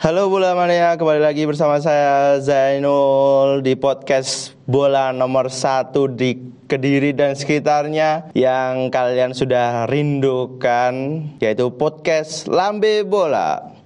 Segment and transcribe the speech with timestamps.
[0.00, 7.12] Halo Bola Mania, kembali lagi bersama saya Zainul di podcast bola nomor satu di Kediri
[7.12, 13.76] dan sekitarnya yang kalian sudah rindukan yaitu podcast Lambe Bola.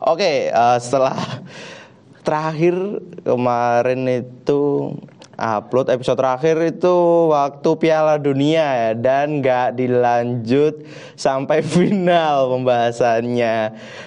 [0.00, 1.20] Oke, uh, setelah
[2.24, 2.72] terakhir
[3.20, 4.96] kemarin itu
[5.38, 6.96] upload episode terakhir itu
[7.30, 10.86] waktu Piala Dunia ya dan nggak dilanjut
[11.18, 13.56] sampai final pembahasannya.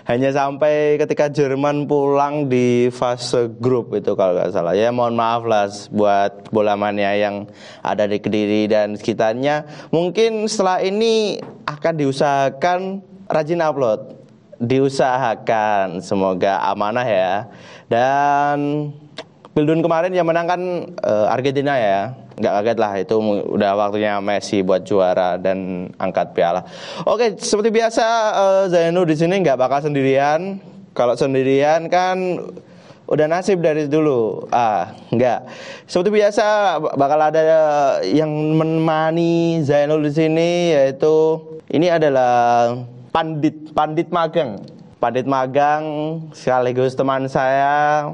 [0.07, 4.73] Hanya sampai ketika Jerman pulang di fase grup itu kalau nggak salah.
[4.75, 7.47] Ya mohon maaf lah buat bola mania yang
[7.83, 9.67] ada di Kediri dan sekitarnya.
[9.91, 12.79] Mungkin setelah ini akan diusahakan
[13.27, 14.15] rajin upload.
[14.57, 17.33] Diusahakan semoga amanah ya.
[17.85, 18.89] Dan
[19.57, 20.61] Pildun kemarin yang menang kan
[21.01, 23.15] uh, Argentina ya nggak kaget lah itu
[23.57, 26.61] udah waktunya Messi buat juara dan angkat piala.
[27.09, 28.05] Oke seperti biasa
[28.37, 30.61] uh, Zainu di sini nggak bakal sendirian.
[30.93, 32.37] Kalau sendirian kan
[33.09, 34.45] udah nasib dari dulu.
[34.53, 35.49] Ah nggak.
[35.89, 37.41] Seperti biasa bakal ada
[38.05, 41.41] yang menemani Zainul di sini yaitu
[41.73, 42.77] ini adalah
[43.09, 44.61] pandit pandit magang.
[45.01, 45.81] Pandit magang
[46.37, 48.05] sekaligus teman saya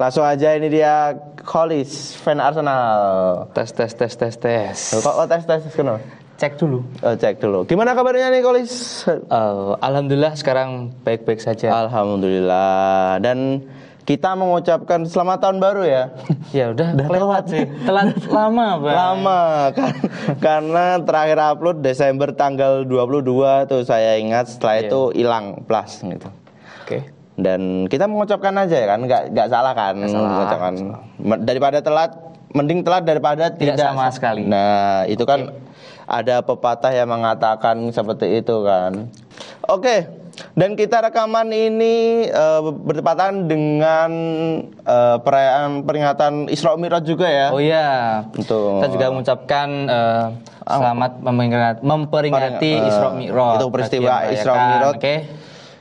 [0.00, 1.12] Langsung aja ini dia
[1.44, 2.98] Collis fan Arsenal.
[3.52, 4.76] Tes tes tes tes tes.
[4.96, 6.00] Kok oh, tes tes kenapa?
[6.40, 6.80] Cek dulu.
[7.04, 7.68] Oh, cek dulu.
[7.68, 9.04] Gimana kabarnya nih Collis?
[9.04, 11.68] Uh, Alhamdulillah sekarang baik-baik saja.
[11.84, 13.20] Alhamdulillah.
[13.20, 13.68] Dan
[14.08, 16.04] kita mengucapkan selamat tahun baru ya.
[16.64, 17.68] ya udah, udah lewat sih.
[17.86, 18.96] Telat lama, Bang.
[18.96, 19.40] Lama
[19.76, 19.92] kan
[20.48, 24.84] karena terakhir upload Desember tanggal 22 tuh saya ingat setelah yeah.
[24.88, 26.32] itu hilang plus gitu.
[26.88, 26.88] Oke.
[26.88, 30.74] Okay dan kita mengucapkan aja ya kan nggak nggak salah kan gak salah, mengucapkan
[31.44, 32.10] daripada telat
[32.50, 35.30] mending telat daripada tidak, tidak sama sekali nah itu okay.
[35.30, 35.40] kan
[36.10, 39.10] ada pepatah yang mengatakan seperti itu kan
[39.66, 40.00] oke okay.
[40.56, 44.10] Dan kita rekaman ini uh, bertepatan dengan
[44.88, 47.52] uh, perayaan peringatan Isra Mi'raj juga ya.
[47.52, 48.24] Oh iya.
[48.32, 50.26] Untuk Kita juga mengucapkan uh,
[50.64, 53.56] selamat memperingati, memperingati uh, Isra Mi'raj.
[53.60, 54.90] Itu peristiwa Isra Mi'raj.
[54.96, 54.96] Oke.
[54.96, 55.18] Okay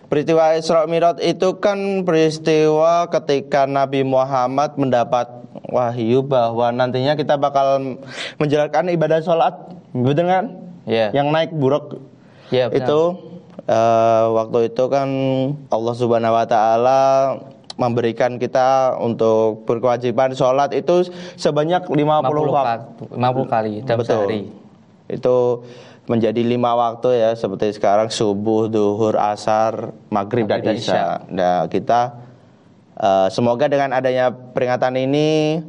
[0.10, 5.30] Peristiwa Isra Mi'raj itu kan peristiwa ketika Nabi Muhammad mendapat
[5.70, 8.02] wahyu bahwa nantinya kita bakal
[8.42, 9.54] menjalankan ibadah sholat,
[9.94, 10.46] betul kan?
[10.90, 11.14] Iya.
[11.14, 11.22] Yeah.
[11.22, 11.86] Yang naik buruk.
[12.50, 12.74] Iya.
[12.74, 13.00] Yeah, itu
[13.70, 15.10] uh, waktu itu kan
[15.70, 17.02] Allah Subhanahu Wa Taala
[17.78, 23.14] memberikan kita untuk berkewajiban sholat itu sebanyak 50, 50 waktu.
[23.14, 24.26] 50 kali dalam Betul.
[24.26, 24.42] sehari.
[25.06, 25.38] Itu
[26.10, 31.30] menjadi lima waktu ya seperti sekarang subuh, duhur, asar, maghrib, dan isya.
[31.30, 32.18] Nah kita
[32.98, 35.62] uh, semoga dengan adanya peringatan ini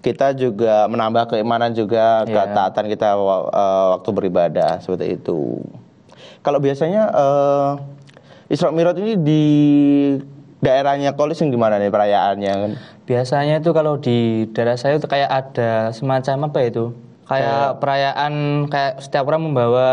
[0.00, 2.48] kita juga menambah keimanan juga yeah.
[2.48, 5.60] ketaatan kita uh, waktu beribadah seperti itu.
[6.40, 7.70] Kalau biasanya uh,
[8.48, 9.44] Isra Mi'raj ini di
[10.64, 12.52] daerahnya Kolis yang gimana nih perayaannya
[13.04, 16.96] Biasanya itu kalau di daerah saya itu kayak ada semacam apa itu?
[17.24, 18.32] Kayak perayaan
[18.68, 19.88] kayak setiap orang membawa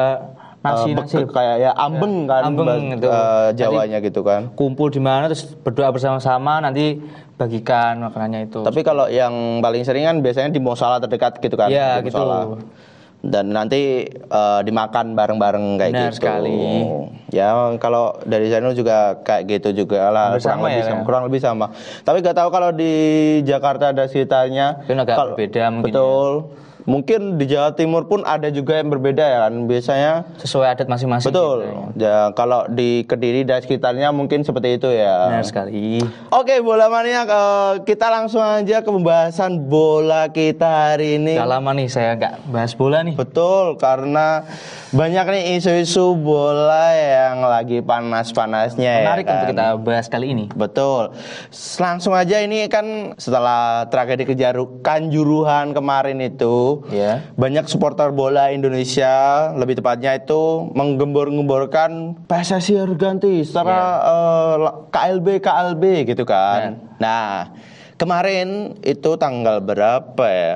[0.62, 3.10] nasi uh, nasi kayak ya ambeng ya, kan ambeng gitu.
[3.10, 7.02] Uh, Jawanya Jadi, gitu kan kumpul di mana terus berdoa bersama-sama nanti
[7.36, 11.74] bagikan makanannya itu tapi kalau yang paling sering kan biasanya di musola terdekat gitu kan
[11.74, 12.22] ya gitu
[13.22, 16.18] dan nanti uh, dimakan bareng-bareng kayak Benar gitu.
[16.18, 16.62] sekali.
[17.30, 21.40] Ya kalau dari sana juga kayak gitu juga lah kurang lebih ya, sama, kurang lebih
[21.40, 21.66] sama.
[22.02, 22.94] Tapi gak tahu kalau di
[23.46, 24.82] Jakarta ada sekitarnya.
[24.84, 25.86] Mungkin agak kalau, berbeda mungkin.
[25.86, 25.94] Ya.
[25.94, 26.30] Betul.
[26.34, 26.70] Ya.
[26.86, 30.12] Mungkin di Jawa Timur pun ada juga yang berbeda ya kan biasanya
[30.42, 31.30] sesuai adat masing-masing.
[31.30, 31.58] Betul.
[31.62, 32.10] Gitu ya.
[32.10, 35.30] ya kalau di Kediri dan sekitarnya mungkin seperti itu ya.
[35.30, 36.02] Benar sekali.
[36.34, 41.38] Oke, bola mania uh, kita langsung aja ke pembahasan bola kita hari ini.
[41.38, 43.14] Gak lama nih saya nggak bahas bola nih.
[43.14, 44.46] Betul, karena
[44.92, 49.06] banyak nih isu-isu bola yang lagi panas-panasnya ya.
[49.08, 49.34] Menarik kan?
[49.34, 50.46] untuk kita bahas kali ini.
[50.52, 51.14] Betul.
[51.80, 57.28] Langsung aja ini kan setelah tragedi kejarukan juruhan kemarin itu yeah.
[57.36, 64.62] banyak supporter bola Indonesia lebih tepatnya itu menggembor-gemborkan PSSI harus ganti secara yeah.
[64.62, 66.80] uh, KLB KLB gitu kan.
[66.80, 67.00] Yeah.
[67.02, 67.30] Nah,
[68.00, 70.56] kemarin itu tanggal berapa ya?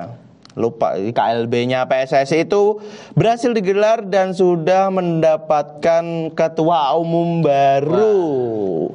[0.56, 2.80] lupa KLB-nya PSSI itu
[3.13, 8.88] berhasil digelar dan sudah mendapatkan ketua umum baru.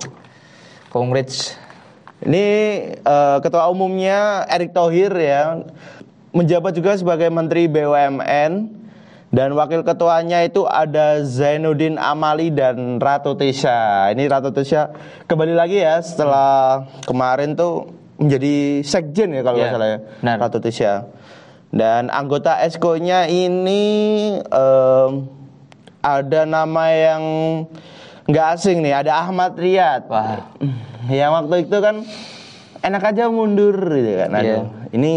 [0.88, 1.54] Congrats.
[2.20, 2.44] Ini
[3.00, 5.64] uh, ketua umumnya Erick Thohir ya
[6.30, 8.52] menjabat juga sebagai Menteri BUMN
[9.30, 14.10] dan wakil ketuanya itu ada Zainuddin Amali dan Ratu Tisha.
[14.10, 14.90] Ini Ratu Tisha
[15.30, 19.70] kembali lagi ya setelah kemarin tuh menjadi sekjen ya kalau yeah.
[19.70, 19.98] salah ya.
[20.26, 20.34] Nah.
[20.34, 21.06] Ratu Tisha.
[21.70, 23.82] Dan anggota esko-nya ini
[24.42, 25.10] em,
[26.02, 27.22] ada nama yang
[28.26, 30.10] nggak asing nih, ada Ahmad Riyad.
[30.10, 30.50] Wah.
[31.06, 31.96] Yang waktu itu kan
[32.80, 34.30] enak aja mundur gitu kan.
[34.36, 34.60] Aduh, Iya.
[34.90, 35.12] Ini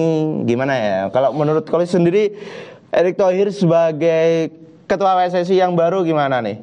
[0.46, 0.98] gimana ya?
[1.10, 2.36] Kalau menurut Kolis sendiri
[2.94, 4.54] Erick Thohir sebagai
[4.86, 6.62] ketua PSSI yang baru gimana nih?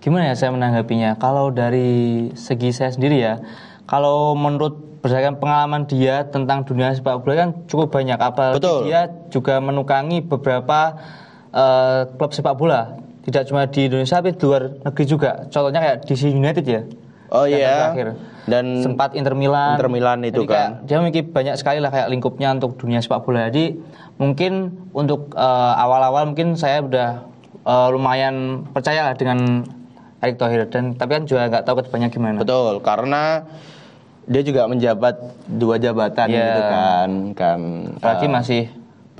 [0.00, 1.20] Gimana ya saya menanggapinya?
[1.20, 3.44] Kalau dari segi saya sendiri ya,
[3.84, 8.16] kalau menurut berdasarkan pengalaman dia tentang dunia sepak bola kan cukup banyak.
[8.16, 8.80] Apalagi Betul.
[8.88, 10.96] dia juga menukangi beberapa
[11.52, 12.96] eh, klub sepak bola.
[13.20, 15.44] Tidak cuma di Indonesia tapi di luar negeri juga.
[15.52, 16.82] Contohnya kayak DC United ya.
[17.28, 17.92] Oh iya.
[17.92, 18.08] terakhir.
[18.50, 19.78] Dan sempat Inter Milan.
[19.78, 20.86] Inter Milan itu Jadi kayak kan.
[20.90, 23.46] Dia memiliki banyak sekali lah kayak lingkupnya untuk dunia sepak bola.
[23.46, 23.78] Jadi
[24.18, 27.22] mungkin untuk eh, awal-awal mungkin saya udah
[27.62, 29.62] eh, lumayan percaya lah dengan
[30.20, 32.36] Erick Thohir dan tapi kan juga nggak tahu ke depannya gimana.
[32.42, 33.48] Betul, karena
[34.28, 35.16] dia juga menjabat
[35.48, 36.38] dua jabatan Iya.
[36.44, 37.60] gitu kan, kan.
[37.98, 38.62] Apalagi eh, masih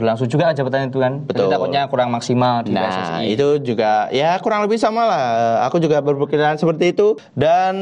[0.00, 1.20] berlangsung juga jabatan itu kan.
[1.22, 1.46] Betul.
[1.46, 3.24] Jadi takutnya kurang maksimal di Nah, PSSI.
[3.30, 5.24] itu juga ya kurang lebih sama lah.
[5.68, 7.20] Aku juga berpikiran seperti itu.
[7.30, 7.74] Dan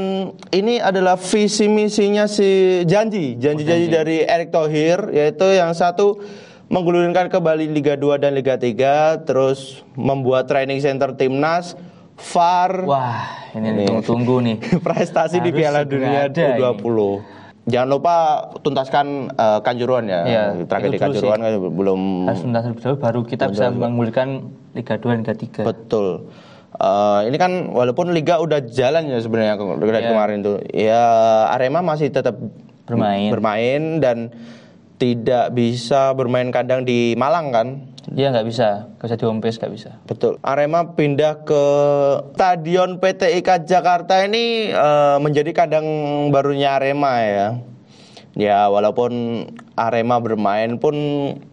[0.50, 6.18] ini adalah visi misinya si janji, janji-janji dari Erick Thohir, yaitu yang satu
[6.66, 11.72] menggulirkan kembali Liga 2 dan Liga 3, terus membuat training center timnas,
[12.18, 13.24] VAR, Wah,
[13.54, 13.82] ini Ini.
[13.86, 14.56] tunggu-tunggu nih.
[14.84, 17.37] prestasi di Harus Piala segera Dunia ada ini.
[17.68, 17.70] U20.
[17.70, 18.14] Jangan lupa
[18.58, 20.20] tuntaskan eh, Kanjuruhan ya.
[20.24, 24.28] Iya, Tragedi Kanjuruhan kan belum Harus tuntas dahulu baru kita bisa menggulirkan
[24.72, 25.62] Liga 2 dan Liga 3.
[25.62, 26.06] betul.
[26.70, 29.56] Eh, ini kan walaupun liga udah jalan ya sebenarnya
[29.90, 30.10] dari Iya.
[30.10, 30.56] kemarin tuh.
[30.68, 31.04] Ya
[31.48, 32.36] Arema masih tetap
[32.84, 33.28] Bermain.
[33.28, 34.30] bermain dan
[34.98, 37.68] tidak bisa bermain kandang di Malang kan.
[38.10, 39.90] Dia nggak bisa, nggak bisa di home base nggak bisa.
[40.04, 40.42] Betul.
[40.42, 41.64] Arema pindah ke
[42.34, 45.86] Stadion PT IKA Jakarta ini eh, menjadi kandang
[46.34, 47.48] barunya Arema ya.
[48.38, 49.44] Ya walaupun
[49.78, 50.94] Arema bermain pun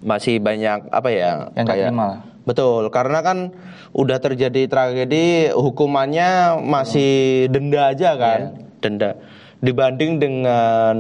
[0.02, 1.54] masih banyak apa ya?
[1.54, 2.20] Yang nggak terima lah.
[2.46, 3.58] Betul, karena kan
[3.90, 9.18] udah terjadi tragedi, hukumannya masih denda aja kan, denda.
[9.66, 10.96] Dibanding dengan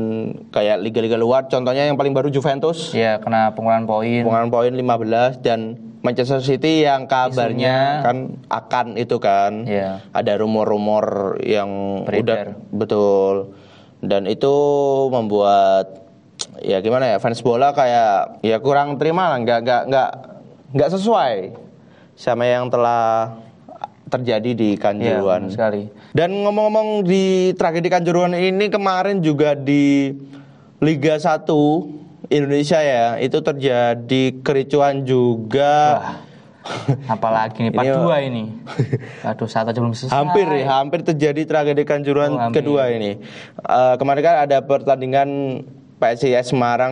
[0.49, 4.25] kayak liga-liga luar, contohnya yang paling baru Juventus, Iya, kena pengurangan poin.
[4.25, 5.59] pengurangan poin 15 dan
[6.01, 8.17] Manchester City yang kabarnya Isunya- kan
[8.47, 10.01] akan itu kan Iya.
[10.09, 12.57] ada rumor-rumor yang Beredar.
[12.57, 13.33] udah betul
[14.01, 14.53] dan itu
[15.09, 16.05] membuat
[16.59, 20.09] ya gimana ya fans bola kayak ya kurang terima lah nggak nggak nggak
[20.73, 21.53] nggak sesuai
[22.13, 23.33] sama yang telah
[24.15, 25.81] terjadi di Iya, Kanjuruhan benar sekali.
[26.11, 30.15] dan ngomong-ngomong di tragedi Kanjuruhan ini kemarin juga di
[30.77, 31.47] Liga 1
[32.27, 36.01] Indonesia ya, itu terjadi kericuhan juga.
[37.05, 38.43] Apalagi nih part Ini- 2 ini.
[39.23, 40.09] Aduh, satu aja belum selesai.
[40.11, 42.61] hampir ya, hampir terjadi tragedi Kanjuruhan Oh, hampir.
[42.61, 43.21] kedua ini.
[43.59, 45.61] Eh, kemarin kan ada pertandingan
[45.95, 46.91] PSIS Semarang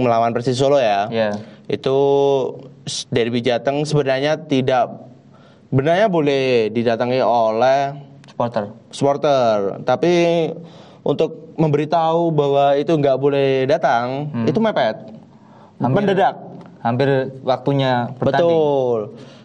[0.00, 1.08] melawan Persis Solo ya.
[1.08, 1.40] Iya.
[1.64, 1.96] Itu
[3.08, 4.92] derby Jateng sebenarnya tidak
[5.68, 7.78] sebenarnya boleh didatangi oleh
[8.24, 8.64] Supporter.
[8.90, 9.56] supporter.
[9.86, 10.12] Tapi
[11.04, 14.96] untuk memberitahu bahwa itu nggak boleh datang itu mepet.
[15.78, 16.34] Mendadak.
[16.82, 17.08] Hampir
[17.40, 18.44] waktunya bertanding.
[18.44, 18.98] betul.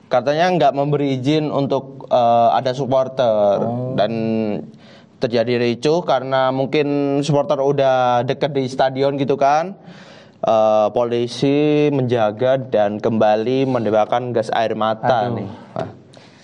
[0.09, 3.61] Katanya nggak memberi izin untuk eh, ada supporter.
[3.93, 4.11] Dan
[5.19, 9.75] terjadi ricuh karena mungkin supporter udah deket di stadion gitu kan.
[10.39, 15.43] Eh, polisi menjaga dan kembali menembakkan gas air mata Aduh.
[15.43, 15.49] nih.
[15.75, 15.89] Wah,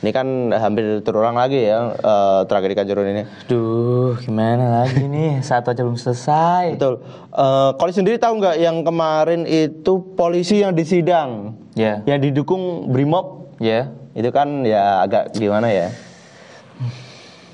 [0.06, 5.42] ini kan hampir terulang lagi ya eh, tragedi Kanjuruhan ini Duh, gimana lagi nih?
[5.42, 6.78] Satu aja belum selesai.
[6.78, 7.02] Betul.
[7.28, 12.06] Eh kalau sendiri tahu nggak yang kemarin itu polisi yang disidang, Ya.
[12.06, 13.90] yang didukung Brimob, Ya.
[14.14, 15.90] itu kan ya agak gimana ya?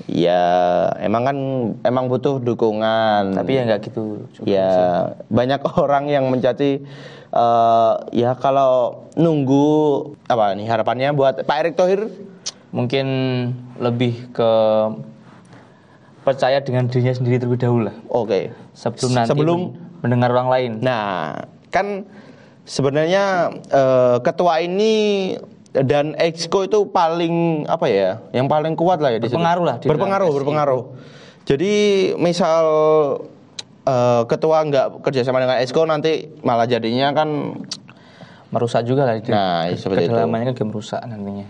[0.04, 0.42] Ya
[0.98, 1.36] emang kan
[1.80, 3.32] emang butuh dukungan.
[3.32, 4.28] Tapi ya nggak gitu.
[4.34, 4.44] juga.
[4.44, 4.70] ya
[5.26, 6.84] banyak orang yang mencaci
[7.32, 9.64] eh ya kalau nunggu
[10.28, 12.12] apa nih harapannya buat Pak Erick Thohir
[12.72, 13.06] Mungkin
[13.76, 14.52] lebih ke
[16.22, 17.96] percaya dengan dirinya sendiri terlebih dahulu lah.
[18.08, 20.70] oke Sebelum nanti Sebelum men- mendengar orang lain.
[20.80, 21.36] Nah,
[21.68, 22.06] kan
[22.64, 24.92] sebenarnya eh, ketua ini
[25.72, 28.10] dan exco itu paling apa ya?
[28.32, 29.28] Yang paling kuat lah ya di.
[29.28, 30.82] Berpengaruh lah di Berpengaruh, berpengaruh.
[31.44, 31.72] Jadi
[32.16, 32.64] misal
[33.82, 37.28] eh, ketua nggak kerjasama dengan exco nanti malah jadinya kan
[38.52, 39.16] Merusak juga lah.
[39.16, 39.32] itu.
[39.32, 40.12] Nah, seperti itu.
[40.12, 41.48] Kedalamannya kan merusak nantinya.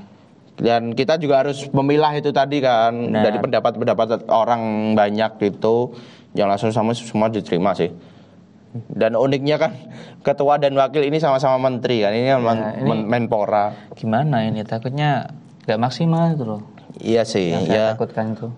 [0.54, 3.24] Dan kita juga harus memilah itu tadi kan Benar.
[3.24, 5.96] dari pendapat-pendapat orang banyak gitu
[6.32, 7.88] yang langsung sama semua diterima sih
[8.88, 9.72] dan uniknya kan
[10.26, 14.60] ketua dan wakil ini sama-sama menteri kan ini kan men- ini- men- menpora Gimana ini?
[14.62, 15.28] Takutnya
[15.62, 16.60] nggak maksimal itu loh.
[16.98, 18.48] iya sih Yang ya takutkan itu.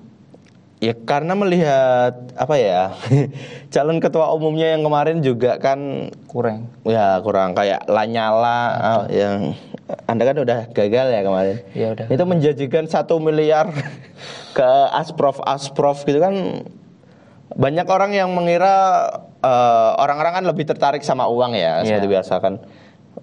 [0.79, 2.93] Ya karena melihat apa ya
[3.73, 6.69] calon ketua umumnya yang kemarin juga kan kurang.
[6.85, 9.55] ya kurang kayak Lanyala ah, yang
[10.05, 11.57] anda kan udah gagal ya kemarin.
[11.77, 12.07] Ya udah.
[12.09, 13.69] Itu menjanjikan satu miliar
[14.57, 16.65] ke asprof asprof gitu kan
[17.55, 19.07] banyak orang yang mengira
[19.39, 21.87] eh, orang-orang kan lebih tertarik sama uang ya Iya.
[21.87, 22.55] seperti biasa kan.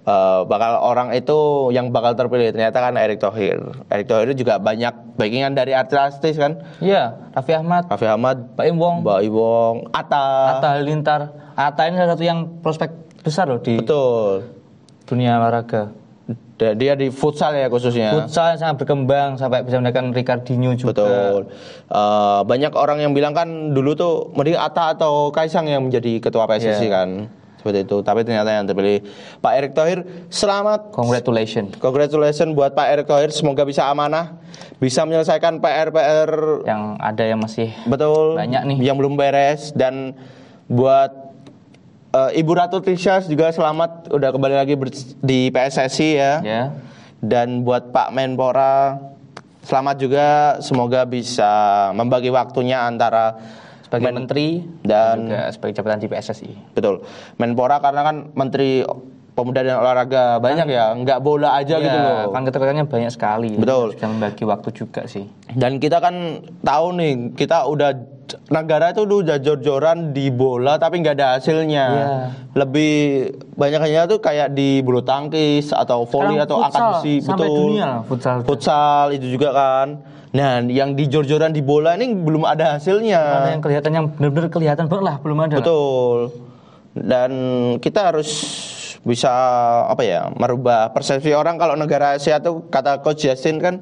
[0.02, 1.36] Eh, bakal orang itu
[1.68, 3.58] yang bakal terpilih ternyata kan Erick Thohir.
[3.86, 6.62] Erick Thohir juga banyak backingan dari artis-artis kan.
[6.78, 10.24] Iya, Raffi Ahmad, Raffi Ahmad, Pak Im Wong, Mbak Iwong, Atta.
[10.56, 11.20] Atta Halilintar.
[11.52, 12.90] Atta ini salah satu yang prospek
[13.20, 14.48] besar loh di Betul.
[15.04, 15.92] dunia olahraga.
[16.72, 18.14] Dia di futsal ya khususnya.
[18.14, 20.94] Futsal yang sangat berkembang sampai bisa mendapatkan Ricardinho juga.
[20.94, 21.40] Betul.
[21.88, 26.46] Eh, banyak orang yang bilang kan dulu tuh mending Atta atau Kaisang yang menjadi ketua
[26.46, 26.90] PSSI Iya.
[26.92, 27.08] kan.
[27.58, 28.02] Seperti itu.
[28.02, 29.06] Tapi ternyata yang terpilih
[29.38, 30.02] Pak Erick Thohir.
[30.28, 30.90] Selamat.
[30.90, 31.78] Congratulations.
[31.78, 33.30] Congratulations buat Pak Erick Thohir.
[33.30, 34.34] Semoga bisa amanah,
[34.78, 36.30] bisa menyelesaikan PR-PR
[36.62, 38.76] Yang ada yang masih betul Banyak nih.
[38.82, 40.18] yang belum beres dan
[40.66, 41.21] buat
[42.12, 44.74] eh, Ibu Ratu Tisha juga selamat udah kembali lagi
[45.18, 46.32] di PSSI ya.
[46.40, 46.62] ya.
[47.18, 48.98] Dan buat Pak Menpora
[49.62, 50.26] selamat juga
[50.58, 51.52] semoga bisa
[51.92, 53.38] membagi waktunya antara
[53.84, 54.48] sebagai Men- menteri
[54.82, 56.50] dan- juga sebagai jabatan di PSSI.
[56.74, 58.82] betul Menpora karena kan Menteri
[59.32, 62.36] Pemuda dan Olahraga banyak ya nggak bola aja gitu Iya, loh.
[62.36, 63.56] Kan keterkaitannya banyak sekali.
[63.56, 63.96] Betul.
[63.96, 65.24] Bisa membagi waktu juga sih.
[65.48, 66.12] Dan kita kan
[66.60, 67.96] tahu nih kita udah
[68.48, 71.86] negara itu udah jor-joran di bola tapi nggak ada hasilnya.
[71.88, 72.06] Iya.
[72.56, 72.92] Lebih
[73.56, 77.58] banyaknya tuh kayak di bulu tangkis atau volley Sekarang atau angkat besi sampai betul.
[77.58, 78.36] dunia futsal.
[78.44, 79.88] Futsal itu juga kan.
[80.32, 83.20] Nah, yang di jor-joran di bola ini belum ada hasilnya.
[83.20, 85.54] Ada yang kelihatan yang benar-benar kelihatan banget lah belum ada.
[85.60, 86.18] Betul.
[86.92, 87.30] Dan
[87.80, 88.28] kita harus
[89.02, 89.32] bisa
[89.90, 93.74] apa ya merubah persepsi orang kalau negara Asia tuh kata coach Justin kan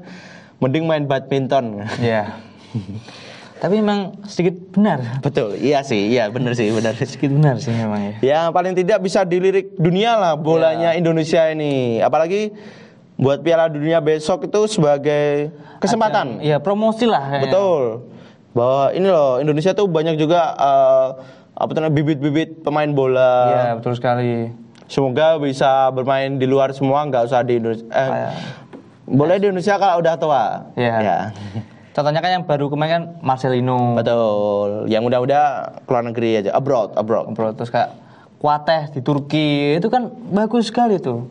[0.58, 1.86] mending main badminton.
[2.02, 2.34] Iya.
[3.60, 5.20] Tapi memang sedikit benar.
[5.20, 6.96] Betul, iya sih, iya bener sih, bener.
[6.96, 8.14] Sedikit benar sih memang ya.
[8.24, 12.00] Ya paling tidak bisa dilirik dunia lah bolanya Indonesia ini.
[12.00, 12.56] Apalagi
[13.20, 16.40] buat Piala Dunia besok itu sebagai kesempatan.
[16.40, 17.44] Iya, promosi lah kayaknya.
[17.46, 17.82] Betul.
[18.50, 21.08] Bahwa ini loh Indonesia tuh banyak juga eh,
[21.52, 23.32] apa namanya, bibit-bibit pemain bola.
[23.46, 24.48] Iya, betul sekali.
[24.88, 27.84] Semoga bisa bermain di luar semua, nggak usah di Indonesia.
[27.86, 28.34] Eh, Kayak-
[29.04, 30.44] boleh di Indonesia kalau udah tua.
[30.80, 30.94] Iya.
[30.96, 31.18] Ya.
[31.90, 33.98] Contohnya kan yang baru kemarin kan Marcelino.
[33.98, 34.86] Betul.
[34.86, 35.44] Yang udah-udah
[35.84, 37.34] keluar negeri aja, abroad, abroad.
[37.34, 37.90] Bro, terus kayak
[38.40, 41.28] Kuateh di Turki itu kan bagus sekali tuh.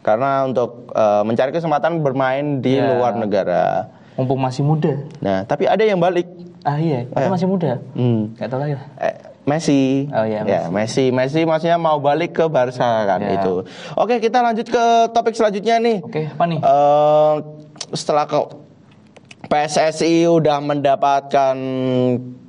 [0.00, 2.94] Karena untuk eh, mencari kesempatan bermain di Iya.
[2.94, 3.90] luar negara.
[4.14, 4.94] Mumpung masih muda.
[5.18, 6.28] Nah, tapi ada yang balik.
[6.62, 7.26] Ah iya, itu Eh.
[7.26, 7.82] masih muda.
[7.92, 8.30] Hmm.
[8.38, 8.86] Gak tau lagi lah.
[9.00, 10.08] Eh, Messi.
[10.08, 11.10] Oh iya, Ya, Messi.
[11.10, 13.36] Messi maksudnya mau balik ke Barca kan Ya.
[13.36, 13.66] itu.
[13.92, 15.98] Oke, kita lanjut ke topik selanjutnya nih.
[16.00, 16.60] Oke, apa nih?
[16.62, 17.34] Eh,
[17.90, 18.38] setelah ke
[19.54, 21.54] PSSI udah mendapatkan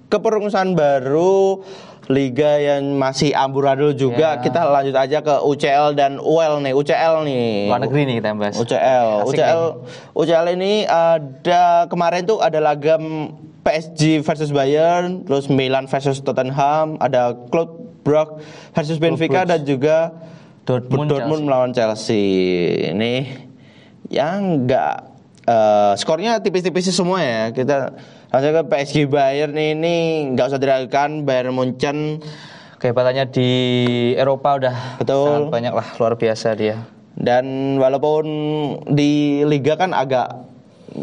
[0.08, 1.62] kepengurusan baru
[2.06, 4.42] liga yang masih amburadul juga Ya.
[4.42, 8.54] kita lanjut aja ke UCL dan UL nih UCL nih Luar negeri nih kita bahas.
[8.56, 9.74] UCL Asik UCL nih.
[10.14, 12.98] UCL ini ada kemarin tuh ada laga
[13.62, 18.38] PSG versus Bayern terus Milan versus Tottenham ada Club Brugge
[18.72, 20.14] versus Benfica dan juga
[20.62, 21.46] Dortmund, Dortmund Chelsea.
[21.46, 22.26] melawan Chelsea
[22.90, 23.16] ini
[24.10, 25.15] yang enggak
[25.46, 27.94] eh, skornya tipis-tipis semua ya kita
[28.30, 29.96] langsung ke PSG Bayern ini
[30.32, 32.20] nggak usah diragukan Bayern Munchen
[32.76, 33.50] Kehebatannya di
[34.14, 35.26] Eropa udah Betul.
[35.26, 36.76] sangat banyak lah luar biasa dia.
[37.16, 37.46] dan
[37.80, 38.28] walaupun
[38.86, 39.12] di
[39.42, 40.28] liga kan agak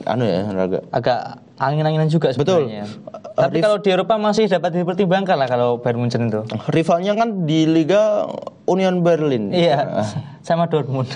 [0.05, 1.21] anu ya agak Agak
[1.57, 2.69] angin-anginan juga Betul.
[2.69, 2.85] sebenarnya.
[3.09, 6.45] Uh, Tapi Rif- kalau di Eropa masih dapat dipertimbangkan lah kalau Bayern Munchen itu.
[6.69, 8.29] rivalnya kan di liga
[8.65, 10.05] Union Berlin Iya,
[10.41, 11.09] sama Dortmund.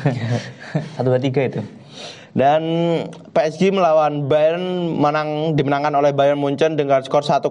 [0.97, 1.61] Satu dua tiga itu.
[2.33, 2.63] Dan
[3.33, 7.49] PSG melawan Bayern menang dimenangkan oleh Bayern Munchen dengan skor 1-0.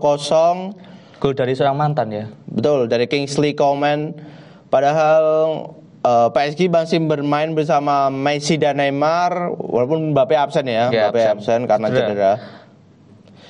[1.17, 2.25] Gol dari seorang mantan ya.
[2.45, 4.13] Betul dari Kingsley Coman.
[4.69, 5.23] Padahal
[6.01, 11.33] eh, PSG masih bermain bersama Messi dan Neymar walaupun Mbappe absen ya, Iya, Mbappe absen,
[11.33, 11.59] absen.
[11.65, 12.05] karena Cedera.
[12.05, 12.33] cedera.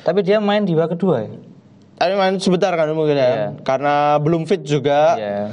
[0.05, 1.33] Tapi dia main di babak kedua ya.
[1.95, 3.25] Tapi main sebentar kan mungkin ya.
[3.25, 3.47] Iya.
[3.65, 5.15] Karena belum fit juga.
[5.17, 5.43] Iya.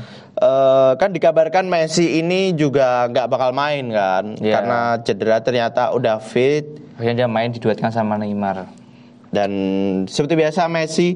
[0.42, 4.58] Eh, kan dikabarkan Messi ini juga nggak bakal main kan Iya.
[4.58, 6.66] karena cedera ternyata udah fit
[6.98, 8.66] Akhirnya dia main diduetkan sama Neymar.
[9.30, 9.50] dan
[10.04, 11.14] seperti biasa Messi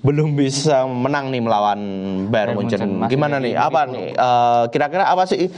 [0.00, 1.80] belum bisa menang nih melawan
[2.26, 3.04] Bayern Munchen.
[3.04, 3.52] Gimana nih?
[3.52, 4.14] Apa nih?
[4.14, 5.50] Eh, Kira-kira apa sih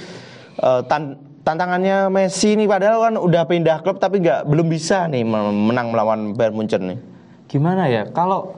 [0.57, 2.65] eh, tan- tantangannya Messi nih?
[2.65, 6.83] Padahal kan udah pindah klub tapi nggak belum bisa nih men- menang melawan Bayern Munchen
[6.87, 6.99] nih.
[7.47, 8.09] Gimana ya?
[8.09, 8.57] Kalau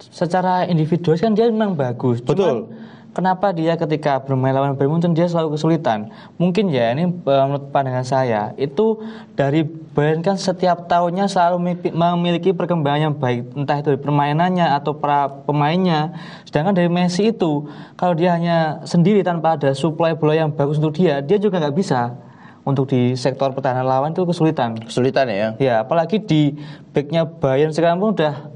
[0.00, 2.22] secara individual kan dia memang bagus.
[2.22, 2.70] Betul.
[2.70, 2.79] Cuman
[3.10, 6.10] kenapa dia ketika bermain lawan Bayern Munchen dia selalu kesulitan.
[6.38, 9.02] Mungkin ya ini eh, menurut pandangan saya itu
[9.34, 15.30] dari Bayern kan setiap tahunnya selalu memiliki- perkembangan yang baik entah itu permainannya atau para
[15.44, 16.14] pemainnya.
[16.46, 17.66] Sedangkan dari Messi itu
[17.98, 21.76] kalau dia hanya sendiri tanpa ada suplai bola yang bagus untuk dia, dia juga nggak
[21.76, 22.14] bisa
[22.62, 24.76] untuk di sektor pertahanan lawan itu kesulitan.
[24.84, 25.48] Kesulitan ya.
[25.56, 26.54] Ya, apalagi di
[26.92, 28.52] backnya Bayern sekarang pun udah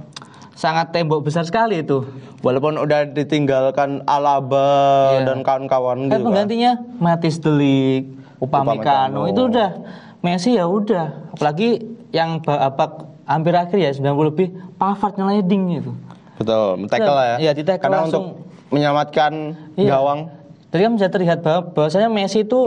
[0.54, 2.06] sangat tembok besar sekali itu.
[2.44, 4.68] Walaupun udah ditinggalkan Alaba
[5.16, 5.32] Iya.
[5.32, 6.24] dan kawan-kawan Kan gitu kan.
[6.28, 8.04] penggantinya Matis Delik,
[8.36, 9.24] Upamecano.
[9.24, 9.70] Itu udah
[10.20, 11.32] Messi ya udah.
[11.32, 11.80] Apalagi
[12.12, 15.92] yang babak hampir akhir ya 90 lebih Pavard nyeleding gitu.
[16.36, 17.36] Betul, tackle lah ya.
[17.40, 18.24] Iya, di-tackle Karena langsung.
[18.28, 19.32] untuk menyelamatkan
[19.80, 19.88] Iya.
[19.90, 20.20] gawang.
[20.68, 22.60] Jadi kan bisa terlihat bahwa bahwasanya Messi itu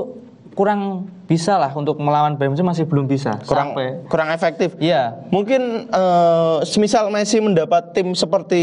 [0.57, 3.37] kurang bisa lah untuk melawan Bayern Munchen masih belum bisa.
[3.45, 4.73] Kurang Sampai kurang efektif.
[4.77, 5.21] Iya.
[5.29, 8.61] Mungkin eh, semisal Messi mendapat tim seperti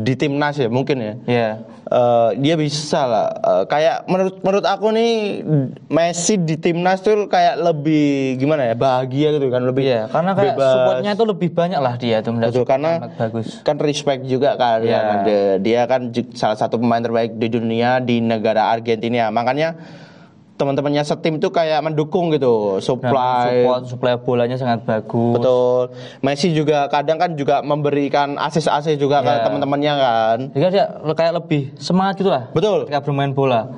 [0.00, 1.14] di timnas ya, mungkin ya.
[1.28, 1.50] Iya.
[1.84, 3.26] Eh, dia bisa lah.
[3.34, 5.42] Eh, kayak menurut menurut aku nih
[5.86, 10.54] Messi di timnas tuh kayak lebih gimana ya bahagia gitu kan lebih Iya, karena kayak
[10.54, 10.72] bebas.
[10.72, 13.60] supportnya itu lebih banyak lah dia tuh Betul karena bagus.
[13.60, 14.96] kan respect juga kan Iya.
[14.96, 16.00] karena dia, dia kan
[16.32, 19.74] salah satu pemain terbaik di dunia di negara Argentina makanya
[20.58, 25.32] teman-temannya setim tuh kayak mendukung gitu Dan supply support supply bolanya sangat bagus.
[25.32, 29.44] betul Messi juga kadang kan juga memberikan asis-asis juga ke Iya.
[29.44, 32.50] teman-temannya kan Jadi dia kayak lebih semangat gitu lah.
[32.50, 33.70] betul Ketika bermain bola.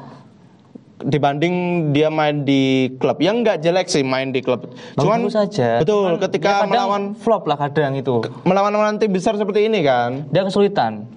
[1.00, 1.54] dibanding
[1.90, 2.62] dia main di
[2.96, 5.80] klub yang nggak jelek sih main di klub cuman Bagus saja.
[5.80, 8.20] betul Cuman ketika dia kadang melawan flop lah kadang itu.
[8.42, 11.08] melawan melawan tim besar seperti ini kan Dia kesulitan.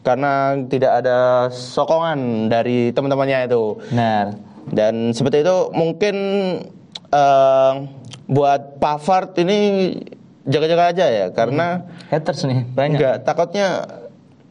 [0.00, 0.32] karena
[0.64, 1.18] tidak ada
[1.48, 4.36] sokongan dari teman-temannya itu Benar.
[4.70, 6.14] Dan seperti itu mungkin
[7.08, 7.72] eh,
[8.24, 9.58] buat Pavard ini
[10.44, 12.96] jaga-jaga aja ya karena Haters nih banyak.
[12.96, 13.66] enggak takutnya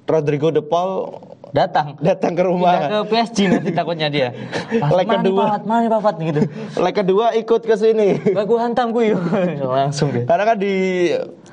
[0.04, 1.22] Rodrigo De Paul
[1.54, 2.02] Datang.
[2.02, 4.34] datang ke Pindah rumah ke PSG nanti takutnya dia.
[4.98, 5.62] Leg kedua.
[5.62, 6.42] Mana Pavard gitu.
[6.82, 9.14] leg kedua ikut ke sini gue hantam gue
[9.62, 10.26] langsung deh.
[10.26, 10.74] karena kan di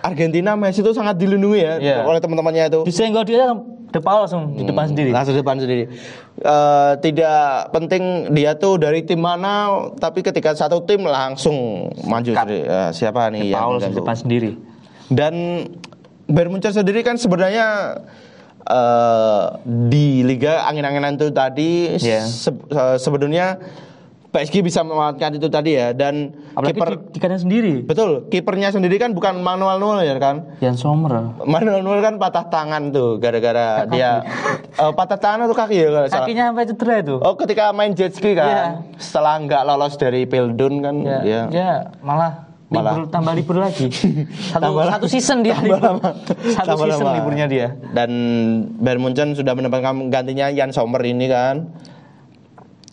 [0.02, 1.96] Argentina Messi itu sangat dilindungi ya Iya.
[2.02, 3.52] oleh teman-temannya itu Disenggol dia
[3.88, 5.10] depan langsung di depan sendiri.
[5.10, 5.84] langsung depan sendiri
[6.36, 12.60] Eh, tidak penting dia tuh dari tim mana tapi ketika satu tim langsung maju sendiri.
[12.62, 14.50] Eh, siapa nih yang Paul di depan sendiri.
[15.06, 15.34] dan
[16.24, 17.98] Bayern Munchen sendiri kan sebenarnya
[18.62, 22.22] eh, di liga angin-anginan itu tadi Iya.
[22.22, 23.58] se- eh, sebenarnya
[24.30, 27.82] PSG bisa memanfaatkan itu tadi ya dan kiper kandang sendiri.
[27.82, 31.34] betul kipernya sendiri kan bukan Manuel Neuer ya kan Jan Sommer.
[31.40, 34.22] Manuel Neuer kan patah tangan tuh gara-gara dia
[34.72, 36.16] eh, patah tangan atau kaki ya kalau salah.
[36.22, 37.14] Kakinya sampai cedera itu.
[37.18, 38.64] Oh ketika main jet ski kan Iya.
[38.96, 42.94] setelah nggak lolos dari Pildun kan Ya, ya, ya malah Malah.
[42.94, 43.90] libur tambah libur lagi.
[44.54, 45.82] Satu, Tambah- satu season dia tambah libur.
[45.90, 46.10] lama.
[46.48, 47.16] Satu Tambah season lama.
[47.18, 47.66] liburnya dia.
[47.90, 48.10] Dan
[48.78, 51.66] Bayern Munchen sudah menempatkan gantinya Jan Sommer ini kan.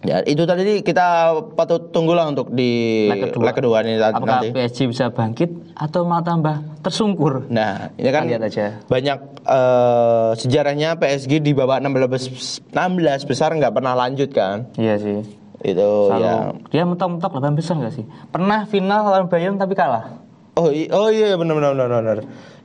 [0.05, 3.43] Ya itu tadi kita patut tunggulah untuk di Leg kedua.
[3.49, 4.53] leg kedua ini Apakah nanti.
[4.53, 6.55] PSG bisa bangkit atau malah tambah
[6.85, 7.49] tersungkur?
[7.49, 8.77] Nah, ini kan lihat aja.
[8.85, 14.69] banyak eh, sejarahnya PSG di babak 16 16 besar nggak pernah lanjut kan.
[14.77, 15.25] Iya sih.
[15.65, 16.37] Itu Selalu, ya.
[16.69, 18.05] Dia mentok-mentok 8 besar gak sih?
[18.29, 20.21] Pernah final lawan Bayern tapi kalah.
[20.53, 22.17] Oh, oh iya benar benar benar benar.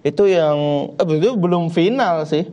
[0.05, 2.45] Itu yang eh, itu belum final sih.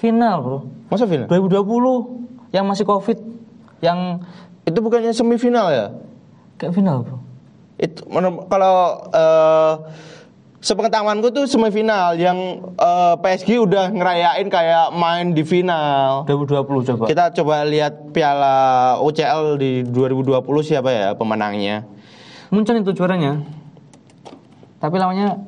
[0.00, 0.58] Final bro.
[0.88, 1.28] Masa final?
[1.28, 3.31] 2020 yang masih covid
[3.82, 4.22] yang
[4.62, 5.86] Itu bukannya semifinal ya?
[6.54, 7.18] kayak final bro.
[7.82, 8.06] Itu
[8.46, 9.74] kalau eh
[10.62, 12.38] sepengetahuanku tuh semifinal yang
[12.78, 16.22] eh, PSG udah ngerayain kayak main di final.
[16.30, 17.04] 2020 coba.
[17.10, 18.56] Kita coba lihat Piala
[19.02, 21.82] UCL di 2020 siapa ya pemenangnya?
[22.54, 23.42] Munchen itu juaranya.
[24.78, 25.42] Tapi lawannya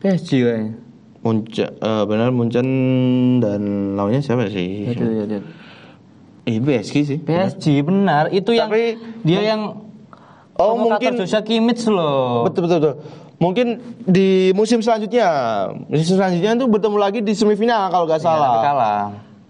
[0.00, 0.72] PSG kayaknya.
[1.20, 2.68] Munchen, eh, benar Munchen
[3.44, 4.88] dan lawannya siapa sih?
[4.88, 5.44] Lihat, lihat, lihat.
[6.46, 7.18] Eh, PSG sih.
[7.18, 9.82] PSG benar itu yang Tapi- dia yang
[10.56, 12.46] Oh mungkin Joshua Kimmich loh.
[12.46, 12.94] betul betul betul.
[13.36, 13.66] Mungkin
[14.00, 15.28] di musim selanjutnya,
[15.84, 18.50] musim selanjutnya itu bertemu lagi di semifinal kalau nggak Iya, salah.
[18.64, 19.02] kalah.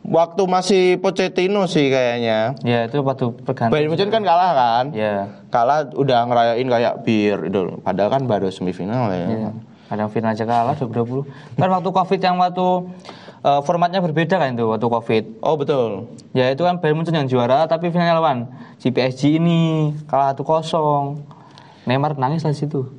[0.03, 2.59] Waktu masih Pochettino sih kayaknya.
[2.61, 3.71] Ya itu waktu pergantian.
[3.71, 4.85] Bayern Munchen kan kalah kan?
[4.91, 5.31] Ya.
[5.47, 7.61] Kalah udah ngerayain kayak bir itu.
[7.81, 9.27] Padahal kan baru semifinal ya.
[9.29, 9.51] Iya.
[9.87, 11.23] Kadang final aja kalah 2020.
[11.55, 12.67] Kan waktu Covid yang waktu
[13.47, 15.25] eh, formatnya berbeda kan itu waktu Covid.
[15.41, 16.11] Oh betul.
[16.35, 18.51] Ya itu kan Bayern Munchen yang juara tapi finalnya lawan
[18.83, 20.67] si PSG ini kalah 1-0.
[21.87, 22.91] Neymar nangis lah situ.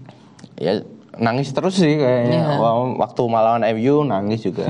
[0.55, 0.79] Ya
[1.19, 2.57] nangis terus sih kayaknya.
[2.57, 4.63] Wah, Waktu malawan MU nangis juga.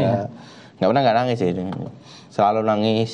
[0.82, 1.52] Nggak pernah nggak nangis sih.
[2.34, 3.12] Selalu nangis,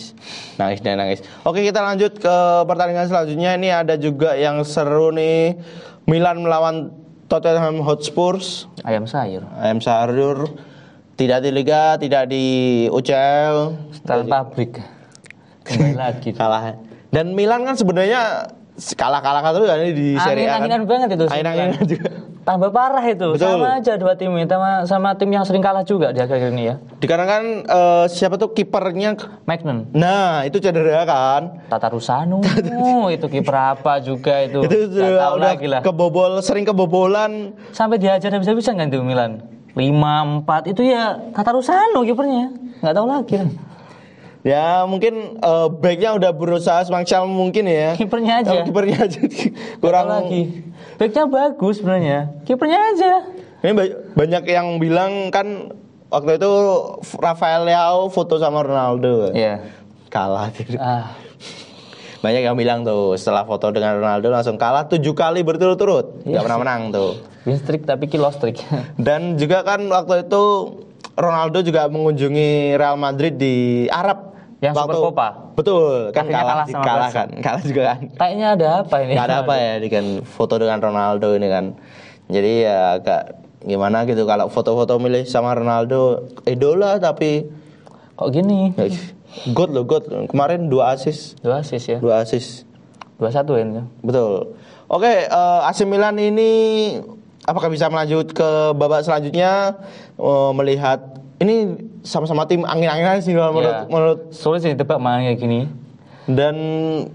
[0.59, 1.23] nangis dan nangis.
[1.47, 2.35] Oke kita lanjut ke
[2.67, 3.55] pertandingan selanjutnya.
[3.55, 5.59] Ini ada juga yang seru nih.
[6.03, 6.91] Milan melawan
[7.31, 8.67] Tottenham Hotspurs.
[8.83, 9.47] Ayam sayur.
[9.63, 10.51] ayam sayur
[11.13, 12.45] tidak di liga tidak di
[12.89, 13.55] UCL
[13.93, 14.81] Setelah pabrik.
[15.63, 16.29] Kembali lagi.
[16.31, 16.75] kalah.
[17.07, 20.57] Dan Milan kan sebenarnya kalah-kalah terus kan ini di Serie A.
[20.57, 20.65] kan.
[20.65, 21.25] Angin-anginan banget itu.
[21.29, 22.09] Angin-anginan juga.
[22.43, 23.39] Tambah parah itu.
[23.39, 23.39] Betul.
[23.39, 26.67] Sama aja dua tim ini sama, sama tim yang sering kalah juga di akhir ini
[26.67, 26.75] ya.
[26.99, 29.87] Dikarenakan eh, siapa tuh kipernya Magnan.
[29.95, 31.63] Nah, itu cedera kan.
[31.71, 32.43] Tata Rusano
[33.15, 34.59] itu kiper apa juga itu.
[34.59, 35.81] Itu Nggak udah, tahu udah lagi lah.
[35.85, 37.55] kebobol sering kebobolan.
[37.71, 39.39] Sampai diajar habis-habisan kan tuh Milan.
[39.73, 42.53] 5 4 itu ya Tata Rusano kipernya.
[42.79, 43.49] Nggak tahu lagi lah.
[44.43, 47.95] Ya mungkin eh, backnya udah berusaha semaksimal mungkin ya.
[47.95, 48.59] Kipernya aja.
[48.59, 49.19] Eh, kipernya aja
[49.79, 50.67] Kurang lagi.
[50.99, 52.27] Backnya bagus sebenarnya.
[52.43, 53.11] Kipernya aja.
[53.63, 55.71] Ini ba- banyak yang bilang kan
[56.11, 56.51] waktu itu
[57.17, 59.31] Rafael Leao foto sama Ronaldo.
[59.31, 59.63] Iya.
[60.11, 60.51] Kalah.
[60.77, 61.15] Ah,
[62.23, 66.23] Banyak yang bilang tuh setelah foto dengan Ronaldo langsung kalah tujuh kali berturut-turut.
[66.23, 67.11] Iya Gak pernah menang tuh.
[67.43, 68.63] win streak tapi kill loss streak.
[68.97, 70.43] Dan juga kan waktu itu
[71.13, 74.31] Ronaldo juga mengunjungi Real Madrid di Arab.
[74.63, 75.27] Yang Waktu- Super Copa.
[75.53, 77.99] Betul, kan Akhirnya kalah, kalah sama kalah kan, kalah juga kan.
[78.15, 79.11] Kayaknya ada apa ini?
[79.13, 81.65] Gak ada apa ya, ini kan foto dengan Ronaldo ini kan.
[82.25, 83.21] Jadi ya agak
[83.61, 87.51] gimana gitu kalau foto-foto milih sama Ronaldo idola tapi
[88.13, 88.71] Kok gini?
[89.35, 91.97] Ya, God loh God kemarin dua asis Dua assist ya.
[91.97, 92.63] dua asis
[93.15, 93.65] Dua satu ya.
[93.99, 94.53] betul
[94.85, 95.29] oke eh,
[95.63, 96.51] AC Milan ini
[97.43, 99.77] apakah bisa melanjut ke babak selanjutnya
[100.13, 100.99] Eh, melihat
[101.37, 103.83] ini sama-sama tim angin-anginan sih kalau menurut Ya.
[103.85, 105.65] menurut Sulit sih ditebak mana kayak gini.
[106.25, 106.55] dan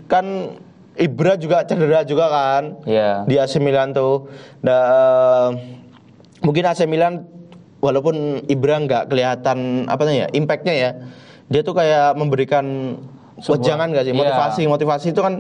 [0.04, 0.52] kan
[0.94, 3.22] Ibra juga cedera juga kan Ya.
[3.22, 4.26] di AC Milan tuh.
[4.60, 5.54] Nah,
[6.40, 7.22] mungkin AC Milan
[7.78, 10.90] walaupun Ibra nggak kelihatan apa namanya impactnya ya,
[11.48, 12.96] dia tuh kayak memberikan
[13.38, 14.20] wejangan nggak sih iya.
[14.20, 15.34] motivasi motivasi itu kan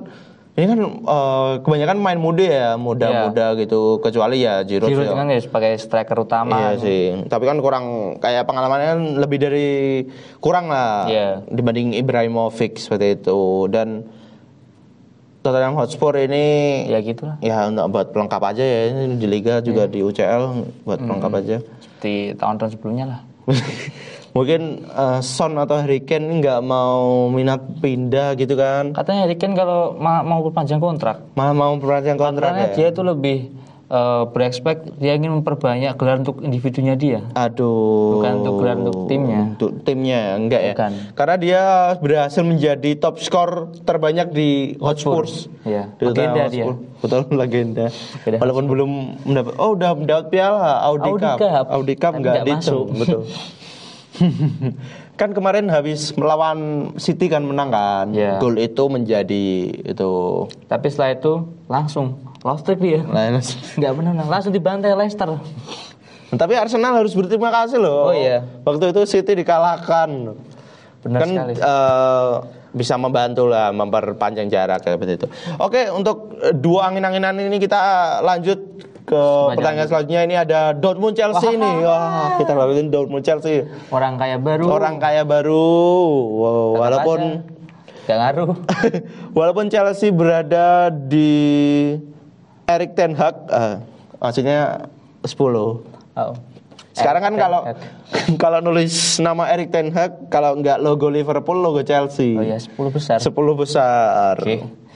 [0.54, 5.14] ini kan eh, kebanyakan main muda ya muda-muda gitu kecuali ya Giroud Giroud ya.
[5.14, 6.58] kan ya sebagai striker utama.
[6.58, 7.84] Iya sih, tapi kan kurang
[8.18, 9.68] kayak pengalamannya kan lebih dari
[10.42, 11.46] kurang lah Iya.
[11.46, 13.38] dibanding Ibrahimovic seperti itu
[13.70, 14.02] dan
[15.38, 17.38] Tottenham Hotspur ini Ya gitulah.
[17.38, 19.92] ya untuk buat pelengkap aja ya ini di liga juga Iya.
[19.94, 20.42] di UCL
[20.82, 21.40] buat pelengkap Hmm.
[21.40, 21.56] aja.
[21.78, 23.20] Seperti tahun-tahun sebelumnya lah.
[24.30, 29.52] Mungkin eh, Son atau Harry Kane nggak mau minat pindah gitu kan, Katanya Harry Kane
[29.52, 32.74] kalau ma- mau perpanjang kontrak, malah mau perpanjang kontrak karena ya.
[32.74, 33.38] dia itu lebih
[33.88, 37.24] eh, berekspek dia ingin memperbanyak gelar untuk individunya dia.
[37.32, 38.20] Aduh.
[38.20, 39.40] Bukan untuk gelar untuk timnya.
[39.48, 40.74] Untuk timnya enggak ya.
[40.76, 40.92] Bukan.
[41.16, 41.62] Karena dia
[41.96, 43.50] berhasil menjadi top skor
[43.82, 45.24] terbanyak di Hotspur.
[45.64, 45.88] Iya.
[45.96, 46.64] Di Legenda dia.
[46.68, 46.74] Hotspur.
[46.98, 47.86] Betul legenda.
[47.88, 48.90] Legenda Walaupun belum
[49.24, 51.38] mendapat oh udah mendapat piala Audi, Audi Cup.
[51.40, 51.64] Cup.
[51.70, 53.00] Audi Cup enggak nggak dihitung, masuk.
[53.00, 53.22] betul.
[55.20, 58.06] kan kemarin habis melawan City kan menang kan.
[58.14, 58.38] Iya.
[58.38, 59.46] Gol itu menjadi
[59.82, 60.10] itu
[60.70, 61.32] Tapi setelah itu
[61.66, 63.02] langsung lost streak dia.
[63.02, 65.38] Nggak menang, langsung dibantai Leicester.
[66.28, 68.12] Tapi Arsenal harus berterima kasih loh.
[68.12, 68.44] Oh, iya.
[68.62, 70.36] Waktu itu City dikalahkan.
[70.98, 71.52] Benar kan sekali.
[71.56, 72.34] eh,
[72.76, 75.26] bisa membantu lah memperpanjang jarak kayak seperti itu.
[75.56, 77.80] Oke, untuk dua angin-anginan ini kita
[78.20, 78.60] lanjut
[79.08, 79.24] ke
[79.56, 81.70] pertanyaan selanjutnya ini ada Dortmund Chelsea ini.
[81.80, 83.64] Wah, kita lanjutin Dortmund Chelsea.
[83.88, 84.64] Orang kaya baru.
[84.68, 85.68] Orang kaya baru.
[86.36, 87.20] Wow, Tetap walaupun
[88.04, 88.14] aja.
[88.18, 88.52] Ngaruh.
[89.38, 91.30] walaupun Chelsea berada di
[92.68, 93.76] Erik Ten Hag, eh,
[94.20, 94.88] maksudnya
[95.24, 95.32] 10.
[96.16, 96.34] Oh.
[96.96, 97.60] Sekarang kan kalau
[98.42, 102.36] kalau nulis nama Erik Ten Hag, kalau nggak logo Liverpool, logo Chelsea.
[102.36, 103.18] Oh ya, 10 besar.
[103.20, 104.34] 10 besar.
[104.40, 104.87] Oke.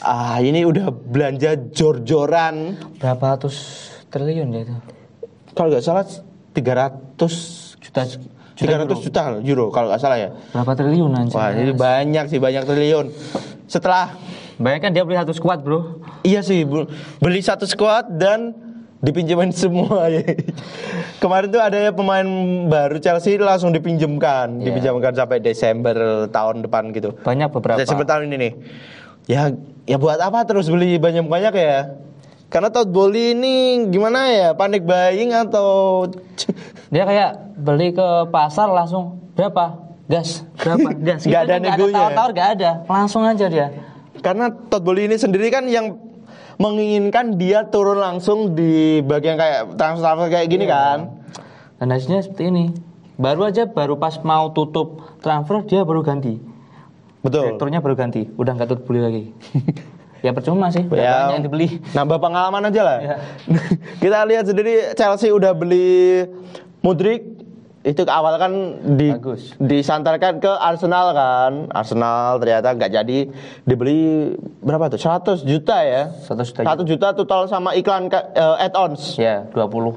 [0.00, 2.80] Ah, ini udah belanja jor-joran.
[2.96, 3.56] Berapa ratus
[4.08, 4.74] triliun dia itu?
[5.52, 6.04] Kalau nggak salah
[6.56, 8.06] 300 Juta,
[8.56, 10.28] 300 juta euro kalau nggak salah ya.
[10.52, 11.36] Berapa triliun anjir?
[11.36, 13.06] Wah, ini banyak sih, banyak triliun.
[13.66, 14.16] Setelah
[14.60, 16.04] Bayangkan dia beli satu squad bro.
[16.20, 16.84] Iya sih, Bu.
[17.16, 18.52] beli satu squad dan
[19.00, 20.04] dipinjemin semua.
[21.24, 22.28] Kemarin tuh ada ya pemain
[22.68, 24.68] baru Chelsea langsung dipinjemkan, Iya.
[24.68, 25.96] dipinjamkan sampai Desember
[26.28, 27.16] tahun depan gitu.
[27.24, 27.80] Banyak beberapa.
[27.80, 28.52] Desember tahun ini nih.
[29.32, 29.48] Ya,
[29.90, 31.98] ya buat apa terus beli banyak-banyak ya?
[32.46, 33.54] Karena Todd Bowley ini
[33.86, 36.02] gimana ya, panik buying atau
[36.94, 39.78] Dia kayak beli ke pasar langsung berapa?
[40.06, 40.90] Gas, berapa?
[41.06, 41.22] Gas.
[41.22, 41.94] Ada Gitu, nggak negonya.
[41.94, 43.68] Tawar-tawar nggak ada, langsung aja dia.
[44.18, 45.96] karena Todd Bowley ini sendiri kan yang
[46.56, 50.74] menginginkan dia turun langsung di bagian kayak transfer kayak gini Iya.
[50.74, 50.98] kan.
[51.78, 52.64] Dan hasilnya seperti ini.
[53.16, 56.36] Baru aja baru pas mau tutup transfer dia baru ganti.
[57.20, 57.52] Betul.
[57.52, 59.24] Direkturnya baru ganti, udah nggak tutup beli lagi.
[60.24, 61.80] ya percuma sih, Ya, yang dibeli.
[61.96, 62.98] Nambah pengalaman aja lah.
[63.00, 63.16] Ya.
[64.02, 66.24] Kita lihat sendiri Chelsea udah beli
[66.80, 67.40] Mudrik
[67.80, 68.52] itu awal kan
[68.96, 69.56] di Bagus.
[69.56, 71.52] disantarkan ke Arsenal kan.
[71.72, 73.18] Arsenal ternyata nggak jadi
[73.64, 75.00] dibeli berapa tuh?
[75.00, 76.12] 100 juta ya.
[76.28, 79.16] 100 juta 1 juta total sama iklan eh, add-ons.
[79.16, 79.96] Ya, 20.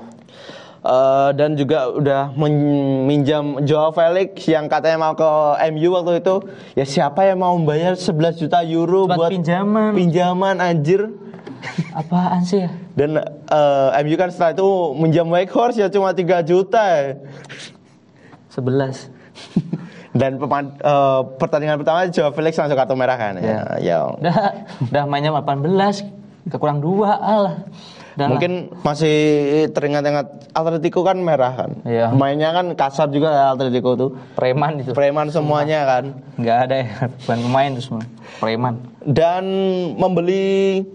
[0.84, 5.24] Eh, dan juga udah meminjam Joao Felix yang katanya mau ke
[5.72, 6.36] MU waktu itu.
[6.76, 9.96] Ya siapa yang mau membayar 11 juta euro Buat buat pinjaman.
[9.96, 11.08] Pinjaman anjir.
[11.96, 12.70] Apaan sih ya?
[13.00, 14.68] Dan eh, MU kan setelah itu
[15.00, 17.16] minjam Horse ya cuma 3 juta.
[18.52, 19.08] 11.
[20.12, 23.80] Dan peman- eh, pertandingan pertama Joao Felix langsung kartu merah kan ya.
[23.80, 23.98] Ya.
[24.20, 24.36] Udah,
[24.84, 26.04] udah mainnya 18,
[26.52, 27.64] kekurang dua alah.
[28.14, 28.30] Lah.
[28.30, 29.16] Mungkin masih
[29.74, 31.72] teringat-ingat Atletico kan merah kan.
[31.82, 32.14] Iya.
[32.14, 34.10] Mainnya kan kasar juga ya Atletico tuh.
[34.38, 34.94] preman itu.
[34.94, 36.04] Preman semuanya kan.
[36.38, 36.90] Nggak ada ya,
[37.26, 38.04] bukan pemain itu semua.
[38.38, 38.74] Preman.
[39.02, 39.44] Dan
[39.98, 40.86] membeli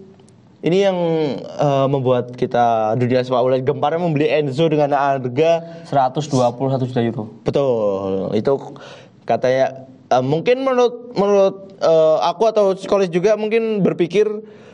[0.59, 0.97] ini yang
[1.43, 7.23] eh, membuat kita dunia sepak bola gemparnya membeli Enzo dengan harga 121 juta euro.
[7.43, 8.31] betul.
[8.35, 8.79] Itu
[9.23, 14.27] katanya eh, mungkin menurut menurut eh, aku atau psikologis juga mungkin berpikir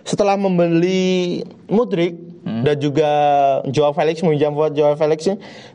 [0.06, 3.10] setelah membeli Mudrik dan juga
[3.68, 5.28] Joao Felix meminjam buat Joao Felix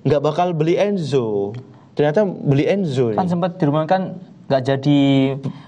[0.07, 1.53] nggak bakal beli Enzo.
[1.99, 3.13] Ternyata beli Enzo.
[3.13, 4.17] Kan sempat dirumahkan
[4.47, 5.01] nggak jadi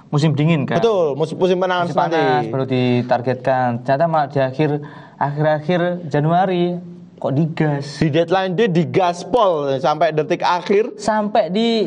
[0.09, 0.81] musim dingin kan.
[0.81, 3.83] Betul, musim, musim panas Musim panas baru ditargetkan.
[3.83, 4.70] Ternyata malah di akhir
[5.18, 6.79] akhir-akhir Januari
[7.22, 7.87] kok digas.
[8.03, 10.98] Di deadline dia digaspol sampai detik akhir.
[10.98, 11.87] Sampai di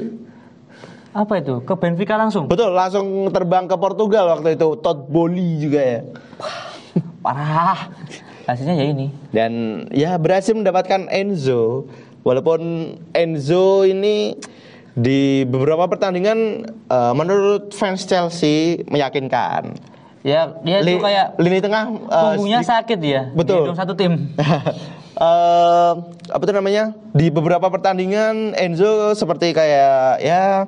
[1.16, 1.64] apa itu?
[1.64, 2.48] Ke Benfica langsung.
[2.52, 4.76] Betul, langsung terbang ke Portugal waktu itu.
[4.84, 6.00] Todd Bowley juga ya.
[7.24, 7.88] Parah.
[8.46, 9.08] Hasilnya ya ini.
[9.30, 9.52] Dan
[9.90, 11.90] ya berhasil mendapatkan Enzo.
[12.22, 12.62] Walaupun
[13.12, 14.38] Enzo ini
[14.96, 19.76] di beberapa pertandingan eh, menurut fans Chelsea meyakinkan.
[20.26, 23.22] Ya dia Li- itu kayak lini tengah punggungnya sedikit- sakit ya.
[23.34, 23.70] Betul.
[23.70, 24.14] Di satu tim.
[25.16, 25.92] Eh,
[26.28, 30.68] apa tuh namanya di beberapa pertandingan Enzo seperti kayak ya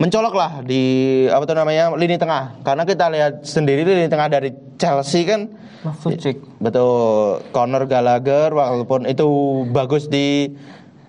[0.00, 0.80] mencolok lah di
[1.28, 5.52] apa tuh namanya lini tengah karena kita lihat sendiri lini tengah dari Chelsea kan
[5.86, 6.58] Loftus-Cheek.
[6.58, 9.26] betul Conor Gallagher walaupun itu
[9.70, 10.50] bagus di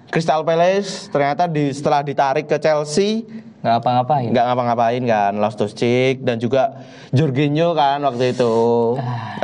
[0.10, 3.25] Crystal Palace ternyata di setelah ditarik ke Chelsea
[3.60, 4.32] nggak apa-ngapain.
[4.32, 6.79] nggak ngapa-ngapain kan Loftus Cheek dan juga
[7.12, 8.53] Jorginho kan waktu itu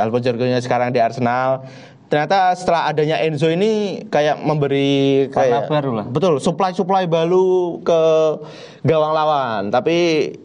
[0.00, 1.68] walaupun Jorginho sekarang di Arsenal
[2.06, 6.06] ternyata setelah adanya Enzo ini kayak memberi kayak baru lah.
[6.06, 8.00] betul supply supply baru ke
[8.82, 9.96] gawang lawan tapi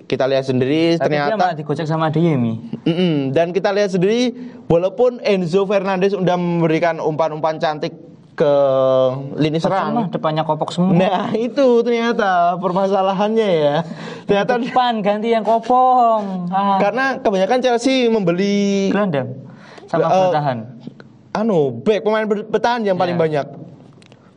[0.04, 2.58] kita lihat sendiri Tapi dia ternyata malah digocek sama Adeyemi.
[2.82, 3.30] Mm-mm.
[3.30, 4.34] dan kita lihat sendiri
[4.66, 7.94] walaupun Enzo Fernandez udah memberikan umpan-umpan cantik
[8.32, 8.54] ke
[9.36, 9.92] lini Serang.
[9.94, 10.90] serang depannya kopok semua.
[10.90, 13.76] Nah itu ternyata permasalahannya ya.
[14.24, 16.48] Ternyata Depan ganti yang kopong.
[16.50, 16.80] Ah.
[16.80, 19.36] karena kebanyakan Chelsea membeli Gelandang
[19.86, 20.58] sama Eh, bertahan.
[21.32, 23.22] Anu back pemain ber- bertahan yang paling Ya.
[23.22, 23.48] banyak.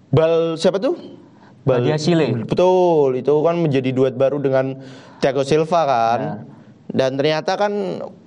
[0.09, 0.94] Bal siapa tuh?
[1.64, 2.44] Badiashile.
[2.44, 4.78] Betul, itu kan menjadi duet baru dengan
[5.18, 6.20] Thiago Silva kan.
[6.20, 6.33] Ya.
[6.87, 7.72] Dan ternyata kan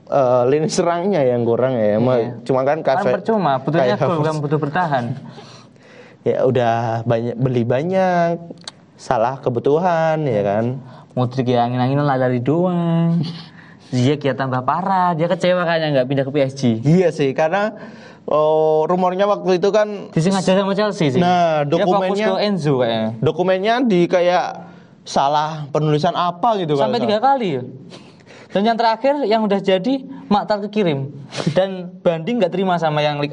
[0.08, 1.95] eh, lini serangnya yang kurang ya.
[1.95, 2.41] Iya.
[2.43, 5.06] Cuma kan Kan kafe- percuma, butuhnya gol bukan butuh bertahan.
[6.25, 8.36] Ya udah banyak beli banyak
[8.95, 10.84] salah kebutuhan ya kan.
[11.15, 13.23] Mudrik ya angin-anginan lah dari doang.
[13.95, 16.62] Ziyech ya tambah parah, dia kecewa kayaknya nggak pindah ke PSG.
[16.84, 17.71] Iya sih, karena
[18.27, 21.19] oh, rumornya waktu itu kan Disengaja sama Chelsea sih.
[21.19, 23.09] Nah, Dia fokus dokumennya- ke Enzo kayaknya.
[23.19, 24.45] dokumennya di kayak
[25.01, 27.63] salah penulisan apa gitu Sampai kalau tiga kali ya.
[28.47, 29.93] Dan yang terakhir yang udah jadi
[30.27, 31.15] Maktar kekirim
[31.51, 33.31] dan banding nggak terima sama yang 1.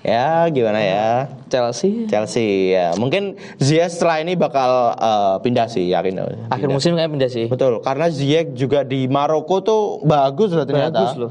[0.00, 1.28] Ya, gimana ya?
[1.48, 2.96] Chelsea Chelsea ya.
[2.96, 6.20] Mungkin Ziyech setelah ini bakal eh, pindah sih, yakin.
[6.48, 6.72] akhir Pindah.
[6.72, 7.44] musim kayak pindah sih.
[7.46, 11.00] Betul, karena Ziyech juga di Maroko tuh bagus loh ternyata.
[11.00, 11.30] Bagus loh.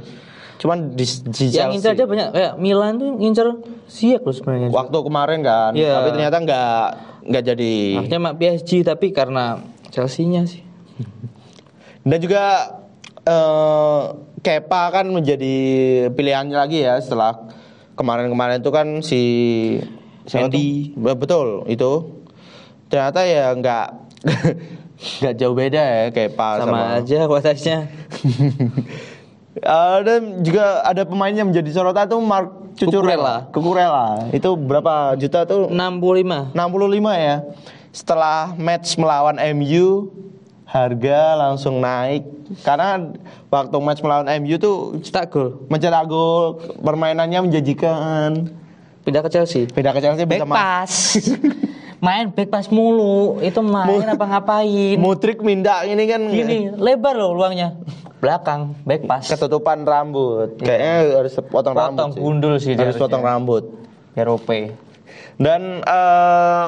[0.59, 1.63] Cuman di, di Yang Chelsea.
[1.65, 3.47] ngincer dia banyak kayak Milan tuh ngincer
[3.87, 4.67] Ziyech loh sebenarnya.
[4.69, 5.91] Waktu kemarin kan, Iya.
[5.95, 6.83] tapi ternyata nggak
[7.25, 7.73] nggak jadi.
[7.97, 10.61] Akhirnya mak PSG tapi karena Chelsea-nya sih.
[12.01, 12.43] Dan juga
[13.21, 14.01] eh
[14.39, 15.55] Kepa kan menjadi
[16.09, 17.51] pilihannya lagi ya setelah
[17.93, 19.21] kemarin-kemarin itu kan si
[20.23, 20.91] siapa Andy.
[20.91, 20.99] tuh?
[21.01, 21.91] Be- Betul itu.
[22.87, 23.87] Ternyata ya nggak
[25.19, 27.77] nggak jauh beda ya Kepa sama, Sama, aja kualitasnya.
[30.05, 33.49] Dan juga ada pemain yang menjadi sorotan tuh Mark Cucurella.
[33.51, 34.29] Cucurella.
[34.31, 35.67] Itu berapa juta tuh?
[35.67, 36.55] 65.
[36.55, 37.35] 65 ya.
[37.89, 40.13] Setelah match melawan MU
[40.69, 42.29] harga langsung naik
[42.61, 43.09] karena
[43.49, 45.65] waktu match melawan MU tuh Cetak gol.
[45.65, 48.53] mencetak gol permainannya menjanjikan
[49.01, 49.65] Pindah ke Chelsea.
[49.65, 50.93] beda ke Chelsea bisa Back pass.
[52.05, 53.41] main back pass mulu.
[53.41, 55.01] Itu main apa ngapain?
[55.01, 57.73] Mutrik minda ini kan Gini, lebar loh luangnya.
[58.19, 59.31] Belakang, back pass.
[59.31, 61.71] ketutupan rambut kayaknya harus potong.
[61.71, 62.19] Potong rambut sih.
[62.19, 63.63] gundul sih dia harus potong rambut
[64.15, 64.75] Erope.
[65.39, 66.65] dan eh,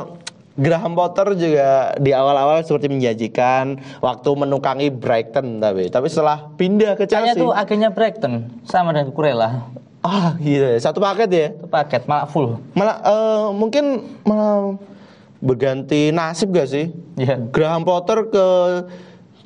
[0.55, 7.07] Graham Potter juga di awal-awal seperti menjanjikan waktu menukangi Brighton tapi tapi setelah pindah ke
[7.07, 8.33] Kayaknya Chelsea tuh agennya Brighton
[8.67, 9.71] sama dengan Kurela.
[10.01, 11.47] Ah, iya, satu paket ya.
[11.53, 12.57] Itu paket malah full.
[12.73, 13.85] Malah eh, mungkin
[14.25, 14.75] malah
[15.41, 16.89] berganti nasib gak sih?
[17.17, 17.37] Iya.
[17.49, 18.45] Graham Potter ke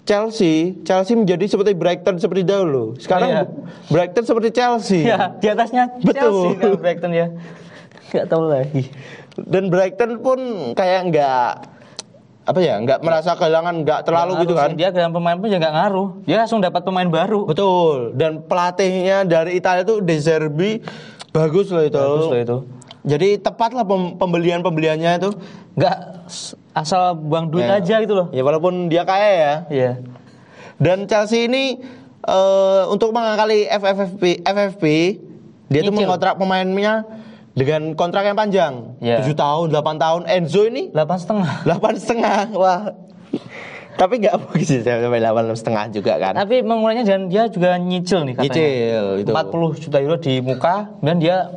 [0.06, 2.94] Chelsea, Chelsea menjadi seperti Brighton seperti dahulu.
[2.96, 3.44] Sekarang Iya.
[3.90, 5.02] Brighton seperti Chelsea.
[5.04, 6.14] Ya, di atasnya Betul.
[6.14, 7.28] Chelsea kan Brighton ya.
[8.08, 8.94] Gak tahu lagi.
[9.36, 10.40] Dan Brighton pun
[10.72, 11.48] kayak nggak
[12.46, 14.70] apa ya, nggak merasa kehilangan, nggak terlalu gitu Ngaruh kan?
[14.70, 16.10] sih, Dia dengan pemain pun juga nggak ngaruh.
[16.24, 17.42] Dia langsung dapat pemain baru.
[17.44, 18.14] Betul.
[18.14, 20.72] Dan pelatihnya dari Italia itu De Zerbi
[21.30, 21.98] bagus loh itu.
[21.98, 22.58] Bagus loh itu.
[23.04, 25.30] Jadi tepat lah pem- pembelian-pembeliannya itu.
[25.74, 25.98] Nggak
[26.76, 27.80] asal buang duit Ya.
[27.80, 28.28] aja gitu loh.
[28.36, 29.54] Ya walaupun dia kaya ya.
[29.72, 29.92] Iya.
[30.76, 31.80] Dan Chelsea ini
[32.22, 34.84] eh, untuk mengakali FFP, FFP
[35.72, 37.08] dia tuh mengontrak pemainnya
[37.56, 39.00] dengan kontrak yang panjang.
[39.00, 39.24] Ya.
[39.24, 40.22] 7 tahun, 8 tahun.
[40.28, 41.52] Enzo ini Delapan setengah.
[41.64, 42.40] 8 setengah.
[42.54, 42.82] Wah.
[43.96, 46.36] Tapi nggak mungkin sih sampai 8 setengah juga kan.
[46.36, 48.52] Tapi mengulangnya dan dia juga nyicil nih katanya.
[48.52, 49.32] Nyicil itu.
[49.32, 51.48] 40 juta euro di muka dan dia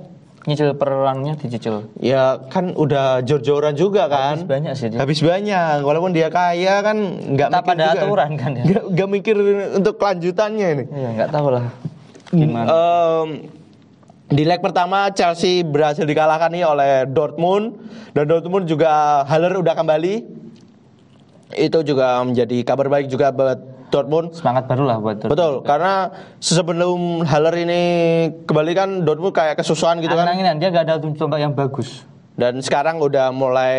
[0.49, 1.93] nyicil per annya dicicil.
[2.01, 4.41] Ya kan udah jor-joran juga kan.
[4.41, 4.99] Habis banyak sih dia.
[5.05, 5.85] Habis banyak.
[5.85, 6.97] Walaupun dia kaya kan
[7.37, 8.01] nggak mikir pada juga.
[8.01, 8.65] aturan kan ya.
[8.65, 9.37] Nggak, nggak mikir
[9.77, 10.85] untuk kelanjutannya ini.
[10.89, 11.65] Iya, nggak tahu lah.
[12.33, 12.67] Gimana?
[12.73, 13.29] Em,
[14.33, 17.77] di leg pertama Chelsea berhasil dikalahkan nih oleh Dortmund
[18.17, 20.41] dan Dortmund juga Haller udah kembali.
[21.57, 24.33] Itu juga menjadi kabar baik juga buat Dortmund.
[24.33, 25.33] Semangat baru lah buat Dortmund.
[25.33, 25.93] Betul, karena
[26.39, 27.83] sebelum Haller ini
[28.43, 30.27] kembali kan Dortmund kayak kesusahan gitu kan.
[30.27, 32.05] Angin-anginan, dia nggak ada tempat yang bagus.
[32.33, 33.79] Dan sekarang udah mulai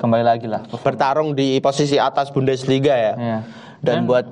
[0.00, 0.64] Kembali lagi lah.
[0.80, 3.12] bertarung di posisi atas Bundesliga ya.
[3.14, 3.38] Iya.
[3.78, 4.24] Dan, buat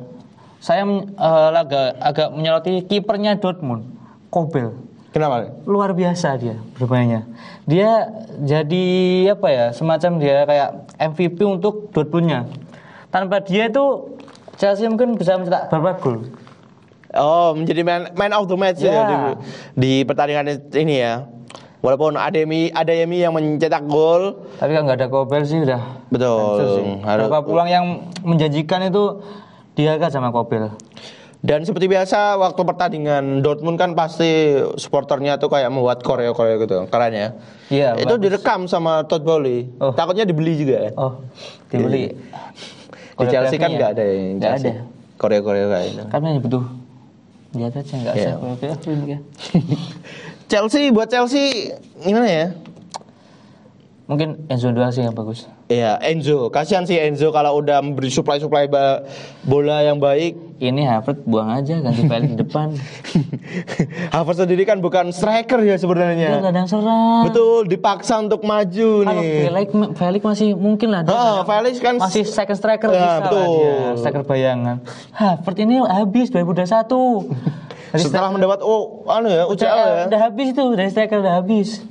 [0.58, 3.84] saya men- eh, agak agak menyoroti kipernya Dortmund,
[4.26, 4.72] Kobel.
[5.12, 5.52] kenapa?
[5.64, 7.28] Luar biasa dia bermainnya.
[7.64, 8.08] Dia
[8.38, 8.86] jadi
[9.30, 9.66] apa ya?
[9.70, 12.48] Semacam dia kayak MVP untuk Dortmundnya.
[13.08, 14.15] Tanpa dia itu
[14.56, 16.32] Chelsea mungkin bisa mencetak berapa gol?
[17.12, 19.04] Oh, menjadi man, man of the match ya, Ya.
[19.06, 19.16] di,
[19.74, 21.24] di pertandingan ini ya.
[21.80, 26.56] Walaupun Ademi Adeyemi yang mencetak gol, Tapi kalau nggak ada Kobel sih udah betul.
[26.74, 26.84] sih.
[27.00, 27.84] Harus- Berapa peluang yang
[28.20, 29.22] menjanjikan itu
[29.72, 30.72] dia kan sama Kobel.
[31.40, 34.26] Dan seperti biasa waktu pertandingan Dortmund kan pasti
[34.74, 37.28] supporternya tuh kayak membuat koreo-koreo gitu, keren ya.
[37.70, 38.24] Iya, Itu bagus.
[38.24, 39.70] direkam sama Todd Bowley.
[39.78, 39.94] Oh.
[39.94, 40.90] Takutnya dibeli juga.
[40.96, 41.22] Oh,
[41.70, 42.18] dibeli.
[43.16, 43.76] Di Chelsea kan Koreografinya.
[43.76, 44.68] nggak ada yang Chelsea.
[44.68, 44.82] ada.
[45.16, 46.04] Koreo-koreo kayak gitu.
[46.06, 46.64] Kan hanya butuh
[47.52, 48.28] lihat aja nggak Iya.
[48.28, 48.36] usah
[49.08, 49.20] kan.
[50.50, 52.46] Chelsea buat Chelsea gimana ya?
[54.06, 55.50] Mungkin Enzo Dua sih yang bagus.
[55.66, 56.46] Iya, Enzo.
[56.46, 58.70] Kasihan sih Enzo kalau udah memberi supply-supply
[59.42, 60.38] bola yang baik.
[60.56, 62.70] Ini Havertz buang aja ganti Felix di depan.
[64.14, 66.38] Havertz sendiri kan bukan striker ya Dia sebenarnya.
[66.40, 67.26] kadang serang.
[67.26, 69.32] Betul, dipaksa untuk maju Kalau nih.
[69.44, 69.66] Felix,
[69.96, 71.02] Felix masih mungkin lah.
[71.02, 73.42] dia Ah, Felix kan masih second striker Ya, bisa lah betul.
[73.42, 73.74] dia.
[73.98, 74.76] Striker bayangan.
[75.12, 77.26] Havertz ini habis 2021.
[77.86, 80.04] Dari Setelah mendapat oh anu ya UCL UCL ya.
[80.06, 81.82] udah habis itu dari striker udah habis.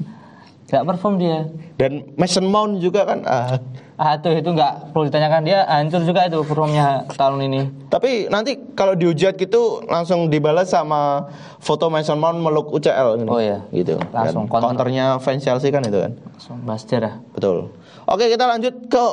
[0.65, 1.45] Gak perform dia.
[1.77, 3.21] Dan Mason Mount juga kan.
[3.25, 3.61] Ah.
[3.95, 7.87] Ah tuh itu nggak perlu ditanyakan dia hancur juga itu performnya tahun ini.
[7.87, 11.31] Tapi nanti kalau dihujat gitu langsung dibalas sama
[11.63, 13.31] foto Mason Mount meluk UCL gitu.
[13.31, 13.63] Oh, iya.
[13.71, 13.95] Gitu.
[14.11, 14.67] Langsung counter.
[14.67, 16.11] counternya fans Chelsea kan itu kan.
[16.11, 16.83] Langsung bahas.
[17.31, 17.71] Betul.
[18.03, 19.05] Oke, kita lanjut ke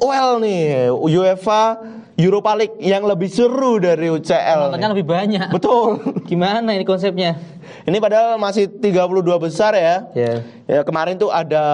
[0.00, 1.76] UEL nih, UEFA
[2.20, 4.68] Europa League yang lebih seru dari UCL.
[4.68, 5.48] Nontonnya lebih banyak.
[5.48, 6.04] Betul.
[6.30, 7.40] Gimana ini konsepnya?
[7.88, 10.04] Ini padahal masih 32 besar ya.
[10.12, 10.44] Ya.
[10.68, 11.64] Ya kemarin tuh ada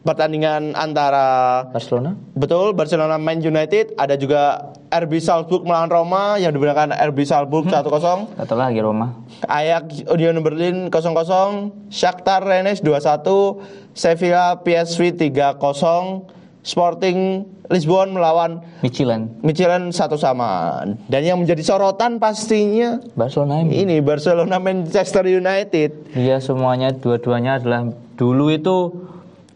[0.00, 2.16] pertandingan antara Barcelona.
[2.32, 8.40] betul Barcelona Man United, ada juga RB Salzburg melawan Roma yang dimenangkan RB Salzburg 1-0.
[8.40, 9.12] Atau lagi Roma.
[9.44, 13.60] Ajax Union Berlin 0-0, Shakhtar Rennes 2-1,
[13.92, 19.30] Sevilla PSV 3-0, Sporting Lisbon melawan Michelin.
[19.40, 20.82] Michelin satu sama.
[21.06, 23.86] Dan yang menjadi sorotan pastinya Barcelona ini.
[23.86, 26.12] ini Barcelona Manchester United.
[26.12, 28.92] Dia semuanya dua-duanya adalah dulu itu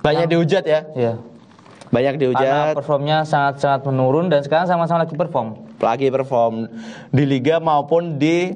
[0.04, 0.80] Banyak dihujat ya.
[0.94, 1.16] ya
[1.90, 5.48] Banyak karena dihujat, performnya sangat-sangat menurun dan sekarang sama-sama lagi perform.
[5.78, 6.70] lagi perform
[7.12, 8.54] di liga maupun di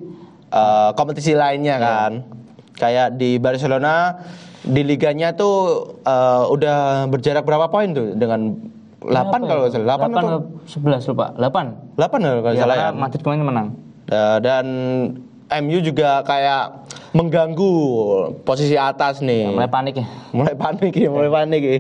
[0.54, 2.12] uh, kompetisi lainnya kan.
[2.78, 4.22] Kayak di Barcelona
[4.68, 5.54] di liganya tuh
[6.04, 8.54] uh, udah berjarak berapa poin tuh dengan
[9.00, 9.96] 8 kalau nggak salah.
[9.96, 11.26] 8 atau 11 lupa.
[11.38, 11.96] 8.
[11.96, 12.98] 8 kalau Ya, salah karena ya.
[12.98, 13.68] Madrid kemarin menang.
[14.08, 14.66] Uh, dan
[15.64, 17.72] MU juga kayak mengganggu
[18.44, 19.48] posisi atas nih.
[19.48, 20.06] Mulai panik ya.
[20.36, 21.78] mulai panik ya, mulai panik ya.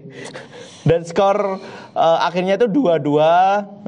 [0.88, 1.60] Dan skor
[1.92, 3.20] eh, akhirnya itu 2-2.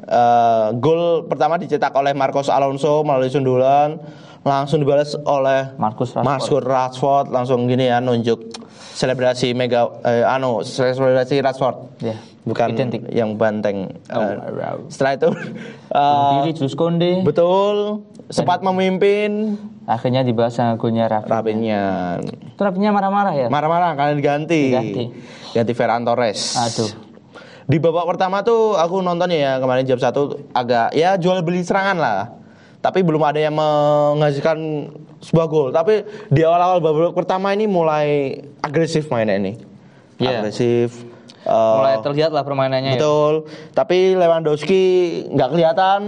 [0.05, 3.97] Eh, gol pertama dicetak oleh Marcos Alonso melalui sundulan,
[4.45, 6.29] langsung dibalas oleh Marcus Rashford.
[6.29, 8.60] Marcus Rashford langsung gini ya nunjuk
[8.95, 12.01] selebrasi mega eh, anu selebrasi Rashford.
[12.03, 13.05] Ya, Bukan identik.
[13.13, 14.01] yang banteng.
[14.11, 14.21] Oh,
[14.57, 14.77] wow.
[14.89, 15.29] setelah itu
[16.01, 17.13] eh, diri Konde.
[17.23, 19.59] betul sempat memimpin
[19.91, 21.27] Akhirnya dibahas sama golnya Rafi.
[21.27, 21.83] Rapinya
[22.23, 23.47] Itu Rafinya marah-marah ya?
[23.51, 24.71] marah-marah karena diganti.
[24.71, 25.05] Diganti.
[25.51, 26.55] Ganti Ferran Torres.
[26.55, 26.91] Aduh.
[27.67, 30.11] Di babak pertama tuh aku nonton ya kemarin jam 1
[30.55, 32.40] agak ya jual beli serangan lah.
[32.81, 34.57] Tapi belum ada yang menghasilkan
[35.21, 35.69] sebuah gol.
[35.69, 39.61] Tapi di awal-awal babak pertama ini mulai agresif mainnya ini.
[40.17, 40.41] Iya.
[40.41, 41.05] Agresif.
[41.41, 42.97] eh, Mulai terlihat lah permainannya ya.
[42.97, 43.35] betul.
[43.71, 44.83] Tapi Lewandowski
[45.29, 46.01] nggak kelihatan.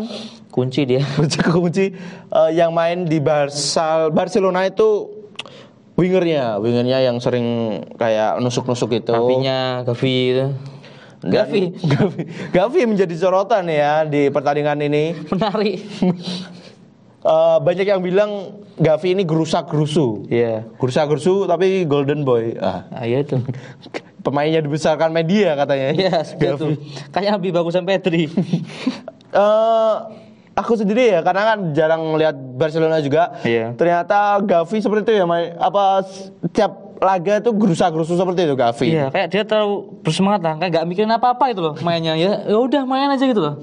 [0.49, 1.05] Kunci dia.
[1.53, 1.93] Kunci
[2.29, 5.13] eh, yang main di Barca Barcelona itu
[5.93, 7.45] wingernya, wingernya yang sering
[7.97, 9.13] kayak nusuk-nusuk itu.
[9.13, 10.47] Rafinya, Gavi itu.
[11.23, 11.63] Gavi.
[11.85, 12.23] Gavi.
[12.51, 15.13] Gavi menjadi sorotan ya di pertandingan ini.
[15.29, 15.77] Menarik.
[17.23, 20.27] Eh, banyak yang bilang Gavi ini gerusak-gerusu.
[20.27, 20.67] Iya.
[20.75, 22.59] Gerusak-gerusu tapi golden boy.
[22.59, 23.39] Ah, Ah, iya itu.
[24.27, 25.95] pemainnya dibesarkan media katanya.
[25.95, 26.79] Iya, itu.
[27.15, 28.27] Kayaknya lebih bagusan Pedri.
[29.33, 29.95] Eh,
[30.53, 33.33] aku sendiri ya karena kan jarang melihat Barcelona juga.
[33.49, 33.73] Iya.
[33.73, 38.93] Ternyata Gavi seperti itu ya main apa setiap laga itu gerusak-gerusu seperti itu Gavi.
[38.93, 42.45] Iya, kayak dia terlalu bersemangat lah, kayak gak mikirin apa-apa itu loh mainnya ya.
[42.45, 43.57] Ya udah main aja gitu loh.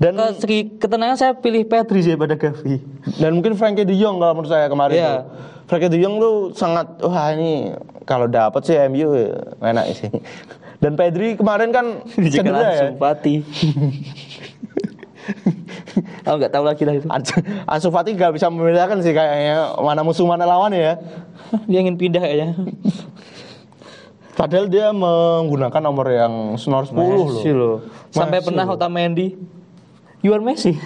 [0.00, 2.80] Dan Ke segi ketenangan saya pilih Pedri sih pada Gavi.
[3.20, 5.10] dan mungkin Frankie De Jong kalau menurut saya kemarin Iya.
[5.12, 5.22] tuh.
[5.66, 10.08] Frankie De Jong tuh sangat wah ini kalau dapat sih MU ya, enak sih.
[10.82, 12.00] Dan Pedri kemarin kan
[12.32, 12.84] cedera ya.
[12.90, 13.34] Pati.
[16.24, 17.04] Aku nggak tahu lagi lah itu.
[17.06, 17.36] Ansu,
[17.66, 20.96] Ansu Fati gak bisa membedakan sih kayaknya mana musuh mana lawan ya.
[21.66, 22.56] Dia ingin pindah kayaknya.
[24.32, 27.26] Padahal dia menggunakan nomor yang nomor 10 loh.
[27.28, 27.76] Messi loh.
[28.08, 28.64] Sampai Messi pernah.
[28.64, 29.59] Otamendi.
[30.20, 30.76] You are Messi.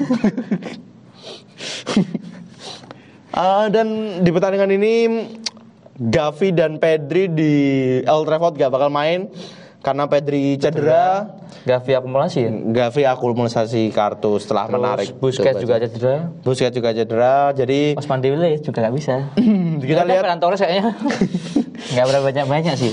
[3.35, 4.95] Ah, dan di pertandingan ini
[5.99, 7.55] Gavi dan Pedri di
[8.07, 9.27] Old Trafford gak bakal main
[9.83, 11.35] karena Pedri cedera.
[11.67, 12.51] Gavi akumulasi ya.
[12.55, 15.19] Gavi akumulasi kartu setelah menarik.
[15.19, 16.31] Busquets juga cedera.
[16.47, 17.51] Busquets juga cedera.
[17.59, 19.35] Jadi Osman Dembele juga nggak bisa.
[19.83, 20.95] kita lihat Ferran Torres kayaknya
[21.99, 22.93] nggak berapa banyak banyak sih.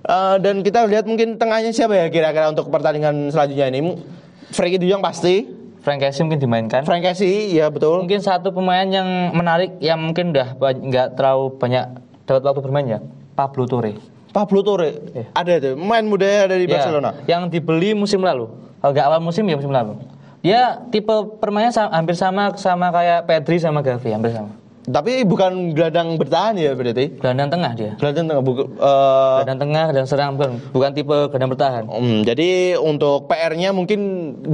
[0.00, 4.00] eh, dan kita lihat mungkin tengahnya siapa ya kira-kira untuk pertandingan selanjutnya ini.
[4.48, 5.63] Frankie De Jong pasti.
[5.84, 6.80] Frank Casey mungkin dimainkan.
[6.82, 8.00] Frank Casey ya betul.
[8.00, 11.84] Mungkin satu pemain yang menarik yang mungkin udah nggak terlalu banyak
[12.24, 12.98] dapat waktu bermain ya.
[13.36, 14.00] Pablo Torre.
[14.32, 14.96] Pablo Torre.
[15.12, 15.24] Iya.
[15.30, 15.70] Ada itu.
[15.76, 17.10] Main muda ada di Ya, Barcelona.
[17.28, 18.48] Yang dibeli musim lalu.
[18.80, 20.00] Kalau nggak awal musim ya musim lalu.
[20.40, 24.56] Dia tipe permainnya sa- hampir sama sama kayak Pedri sama Gavi hampir sama.
[24.84, 27.16] Tapi bukan gelandang bertahan ya berarti.
[27.16, 27.90] Gelandang tengah dia.
[27.96, 31.82] Gelandang tengah buku, eh, Gelandang tengah dan serang bukan, bukan tipe gelandang bertahan.
[31.88, 34.00] Hmm, jadi untuk PR-nya mungkin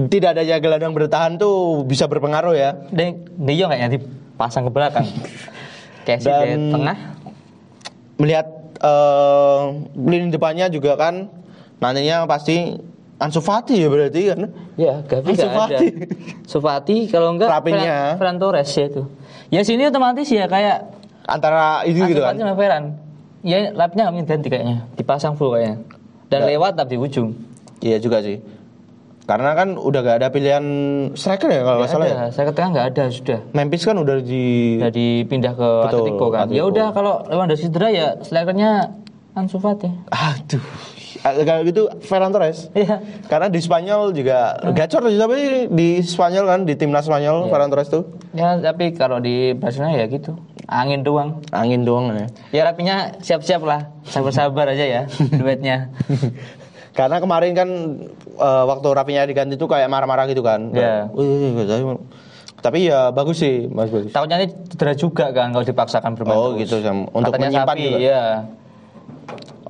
[0.07, 2.79] tidak adanya gelandang bertahan tuh bisa berpengaruh ya.
[2.95, 3.19] De
[3.59, 5.07] Jong kayaknya dipasang ke belakang.
[6.07, 6.97] Casey di Dan- tengah.
[8.23, 8.47] Melihat
[8.81, 9.61] eh
[9.99, 11.27] lini depannya juga kan
[11.83, 12.79] nantinya pasti
[13.21, 14.41] Ansu Fati ya berarti kan.
[14.81, 15.77] Ya, Gavi Ansu nggak ada.
[15.77, 15.87] Fati.
[16.47, 17.51] Sufati kalau enggak
[18.17, 19.05] Ferran Torres ya itu.
[19.51, 20.87] Ya sini otomatis ya kayak
[21.27, 22.35] Antara itu gitu kan.
[22.35, 22.97] Sama Ferran.
[23.43, 25.81] Ya lapnya nggak ganti kayaknya, dipasang full kayaknya.
[26.27, 26.51] Dan Nggak.
[26.55, 27.29] lewat tapi di ujung.
[27.81, 28.39] Iya juga sih.
[29.25, 30.65] Karena kan udah gak ada pilihan
[31.15, 32.17] striker ya kalau nggak Nggak salah ya.
[32.27, 33.39] ada, ke tengah nggak ada sudah.
[33.53, 34.45] Memphis kan udah di
[34.77, 36.39] Udah dipindah ke Betul, Atletico kan.
[36.41, 36.67] Ya Atletico.
[36.67, 38.71] udah kalau Lewandowski cedera ya strikernya
[39.33, 39.87] Ansu Fati.
[40.11, 40.65] Aduh.
[41.21, 42.73] Kalau gitu Ferran Torres.
[42.73, 42.97] Iya.
[43.27, 44.39] Karena di Spanyol juga
[44.73, 47.51] gacor sih tapi di Spanyol kan di timnas Spanyol Iya.
[47.51, 50.33] Ferran Torres tuh Ya tapi kalau di Barcelona ya gitu.
[50.65, 51.43] Angin doang.
[51.51, 52.27] angin doang ya.
[52.51, 53.93] Ya rapinya siap-siap lah.
[54.03, 55.03] Sabar-sabar aja ya
[55.39, 55.91] duetnya.
[56.91, 57.69] Karena kemarin kan
[58.35, 60.73] eh, waktu Rapinya diganti tuh kayak marah-marah gitu kan.
[60.73, 61.07] Iya.
[61.07, 62.01] Tahu.
[62.61, 64.13] Tapi ya bagus sih, Mas bagus.
[64.13, 66.69] Takutnya ini cedera juga kan kalau dipaksakan bermain Oh, terus.
[66.69, 67.09] gitu, Sam.
[67.09, 67.99] Untuk Katanya menyimpan sapi, juga.
[67.99, 68.23] Iya.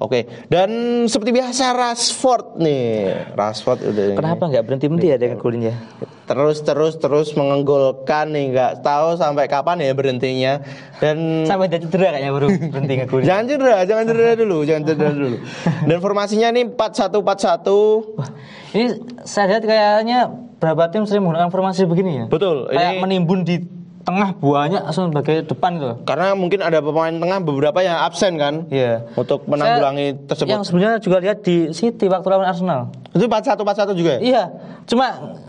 [0.01, 0.24] Oke.
[0.48, 0.70] Dan
[1.05, 3.12] seperti biasa Rashford nih.
[3.32, 4.16] Rashford udah ini.
[4.16, 5.76] Kenapa nggak berhenti berhenti ya dengan golnya?
[6.24, 10.62] terus terus terus menggolkan nih nggak tahu sampai kapan ya berhentinya
[11.03, 13.24] dan Sampai dia cedera kayaknya baru berhenti ngegolin.
[13.26, 15.36] jangan cedera jangan cedera dulu jangan cedera dulu
[15.90, 18.30] dan formasinya nih 4141 Wah,
[18.70, 18.84] ini
[19.26, 20.18] saya lihat kayaknya
[20.55, 22.24] beberapa tim sering menggunakan formasi begini ya.
[22.28, 23.57] Betul, Kayak ini- menimbun di
[24.01, 25.94] tengah buahnya langsung sebagai depan gitu.
[26.03, 29.05] karena mungkin ada pemain tengah beberapa yang absen kan Iya.
[29.12, 32.88] untuk menanggulangi Saya tersebut Yang sebenarnya juga lihat di City waktu lawan Arsenal.
[33.11, 34.20] itu 4141 juga ya?
[34.20, 34.42] Iya,
[34.84, 35.07] cuma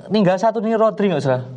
[0.08, 1.48] tinggal satu nih Rodri nggak salah.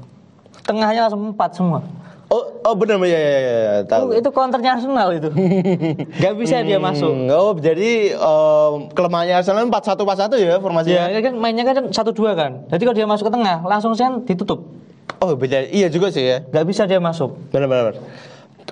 [0.62, 1.80] Tengahnya langsung empat semua.
[2.26, 5.28] oh oh benar ya ya ya, ya tahu Oh, itu counternya Arsenal itu.
[6.24, 7.11] Gak bisa dia masuk.
[7.11, 12.32] Hmm, oh jadi em, kelemahannya Arsenal 4141 ya formasinya Ya kan mainnya kan satu dua
[12.32, 12.64] kan.
[12.68, 14.66] Jadi kalau dia masuk ke tengah langsung sen ditutup.
[15.20, 17.36] Oh beda iya juga sih ya Gak bisa dia masuk.
[17.48, 17.96] benar benar benar.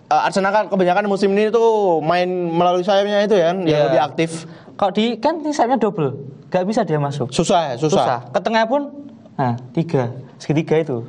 [0.09, 3.80] eh, Arsenal kan kebanyakan musim ini tuh main melalui sayapnya itu ya, yang Iya.
[3.89, 4.30] lebih aktif.
[4.74, 6.16] Kalau di kan ini sayapnya double,
[6.49, 7.28] nggak bisa dia masuk.
[7.30, 8.28] Susah ya, susah.
[8.28, 8.89] Ke tengah pun,
[9.37, 11.05] nah tiga, segitiga itu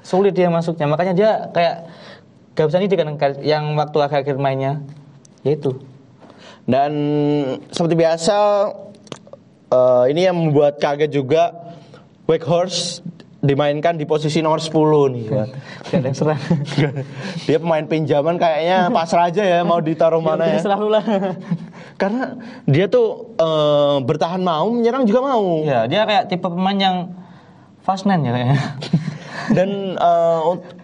[0.00, 0.86] sulit dia masuknya.
[0.86, 1.74] Makanya dia kayak
[2.54, 3.08] gak bisa nih kan
[3.42, 4.82] yang waktu akhir-akhir mainnya,
[5.42, 5.78] yaitu.
[6.64, 6.92] Dan
[7.68, 8.36] seperti biasa
[9.68, 11.50] eh, ini yang membuat kaget juga
[12.26, 13.02] Wakehorse
[13.40, 14.70] dimainkan di posisi nomor 10
[15.16, 15.24] nih.
[15.32, 15.48] Wan.
[15.88, 16.40] Gak ada serang.
[17.48, 20.60] Dia pemain pinjaman kayaknya pasrah aja ya mau ditaruh mana ya.
[20.60, 21.04] Selalu lah.
[22.00, 22.32] Karena
[22.64, 25.60] dia tuh eh, bertahan mau, menyerang juga mau.
[25.64, 26.96] ya dia kayak tipe pemain yang
[27.80, 28.60] fast man ya kayaknya.
[29.56, 30.00] Dan
[30.40, 30.76] ut-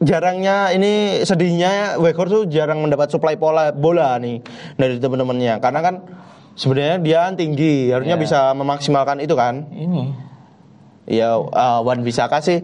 [0.00, 4.40] jarangnya ini sedihnya Weghorst tuh jarang mendapat suplai pola bola nih
[4.76, 5.60] dari teman-temannya.
[5.60, 5.94] Karena kan
[6.56, 8.22] sebenarnya dia tinggi, harusnya Iya.
[8.24, 9.68] bisa memaksimalkan itu kan.
[9.72, 10.31] Ini
[11.04, 12.62] Ya eh, Wan Bisaka sih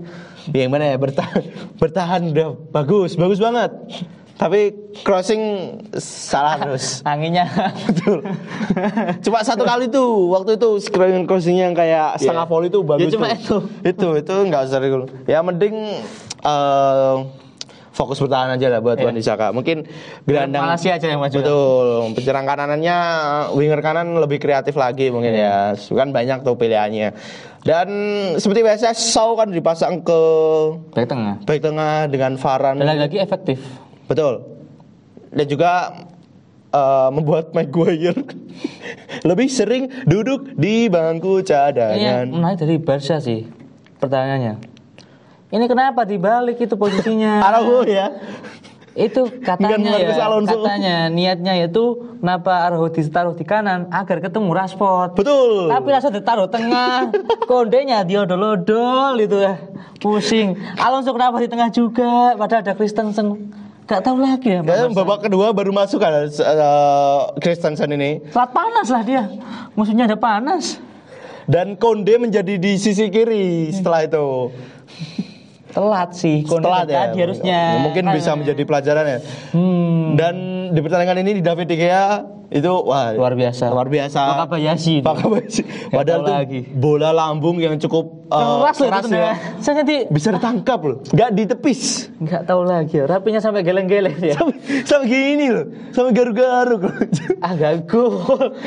[0.49, 1.43] yang mana ya bertahan
[1.83, 3.73] bertahan udah bagus, bagus banget.
[4.39, 4.71] Tapi
[5.03, 5.43] crossing
[5.99, 7.03] salah terus.
[7.11, 7.51] anginnya
[7.85, 8.23] Betul.
[9.27, 12.51] Cuma satu kali tuh waktu itu screen crossing yang kayak setengah Iya.
[12.51, 13.03] volley itu bagus.
[13.03, 13.35] Ya, cuma tuh.
[13.35, 13.57] itu.
[13.83, 15.05] Itu itu nggak usah dulu.
[15.27, 15.75] Ya mending
[16.39, 17.17] eh,
[17.91, 19.11] fokus bertahan aja lah buat Iya.
[19.11, 19.51] Wan Bisaka.
[19.51, 19.91] Mungkin
[20.23, 21.35] gelandang Malaysia aja yang maju.
[21.35, 21.87] Betul.
[22.15, 22.97] Penyerang kananannya
[23.59, 25.75] winger kanan lebih kreatif lagi mungkin Iya.
[25.75, 25.91] ya.
[25.91, 27.11] Kan banyak tuh pilihannya.
[27.69, 27.89] Dan
[28.41, 30.21] seperti biasa Shaw kan dipasang ke
[30.97, 31.37] Back tengah.
[31.45, 32.81] back tengah dengan Varane.
[32.81, 33.61] Dan lagi-lagi efektif.
[34.09, 34.41] Betul.
[35.29, 35.73] Dan juga
[36.73, 38.17] eh, membuat Maguire
[39.21, 42.25] lebih sering duduk di bangku Ini cadangan.
[42.33, 43.45] menarik dari Barca sih
[44.01, 44.55] pertanyaannya.
[45.49, 47.41] Ini kenapa dibalik itu posisinya?
[47.53, 48.17] Araujo ya.
[48.99, 50.11] Itu katanya ya,
[50.43, 55.15] katanya niatnya itu kenapa Araujo ditaruh di kanan agar ketemu Rashford.
[55.15, 55.71] Betul.
[55.71, 57.15] Tapi Rashford ditaruh tengah,
[57.47, 59.55] kondenya diodol-odol itu ya.
[60.03, 60.59] Pusing.
[60.83, 62.35] Alonso kenapa di tengah juga?
[62.35, 63.55] Padahal ada Christensen.
[63.89, 64.61] Gak tahu lagi ya.
[64.61, 64.93] Barca.
[64.93, 68.21] babak kedua baru masuk kan eh, Christensen ini.
[68.35, 69.31] Telat panas lah dia.
[69.79, 70.83] Musuhnya ada panas.
[71.49, 74.53] Dan Konde menjadi di sisi kiri setelah itu.
[75.79, 76.43] Telat sih.
[76.43, 77.07] Setelah ya.
[77.07, 77.61] tadi harusnya.
[77.87, 79.19] Mungkin Kan- bisa menjadi pelajaran ya.
[79.55, 80.19] Hmm.
[80.19, 80.35] Dan
[80.75, 83.69] di pertandingan ini di David De Gea itu wah Luar biasa.
[83.69, 84.21] Luar biasa.
[84.35, 85.05] Wakabayashi.
[85.05, 85.63] Wakabayashi.
[85.93, 86.61] Padahal tahu tuh lagi.
[86.73, 89.33] bola lambung yang cukup eh, Keras loh keras itu ya.
[89.61, 90.99] Saya nanti Bisa ditangkap loh.
[91.13, 91.81] Nggak ditepis.
[92.19, 92.97] nggak tahu lagi.
[93.05, 94.35] Rapinya sampai geleng-geleng ya.
[94.35, 95.67] Sampai, sampai gini loh.
[95.93, 96.97] Sampai garuk-garuk loh.
[97.45, 98.13] ah gagul.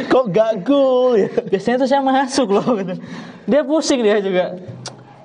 [0.07, 1.29] Kok gak gol ya?
[1.49, 2.93] Biasanya tuh saya masuk loh gitu.
[3.49, 4.61] Dia pusing dia juga.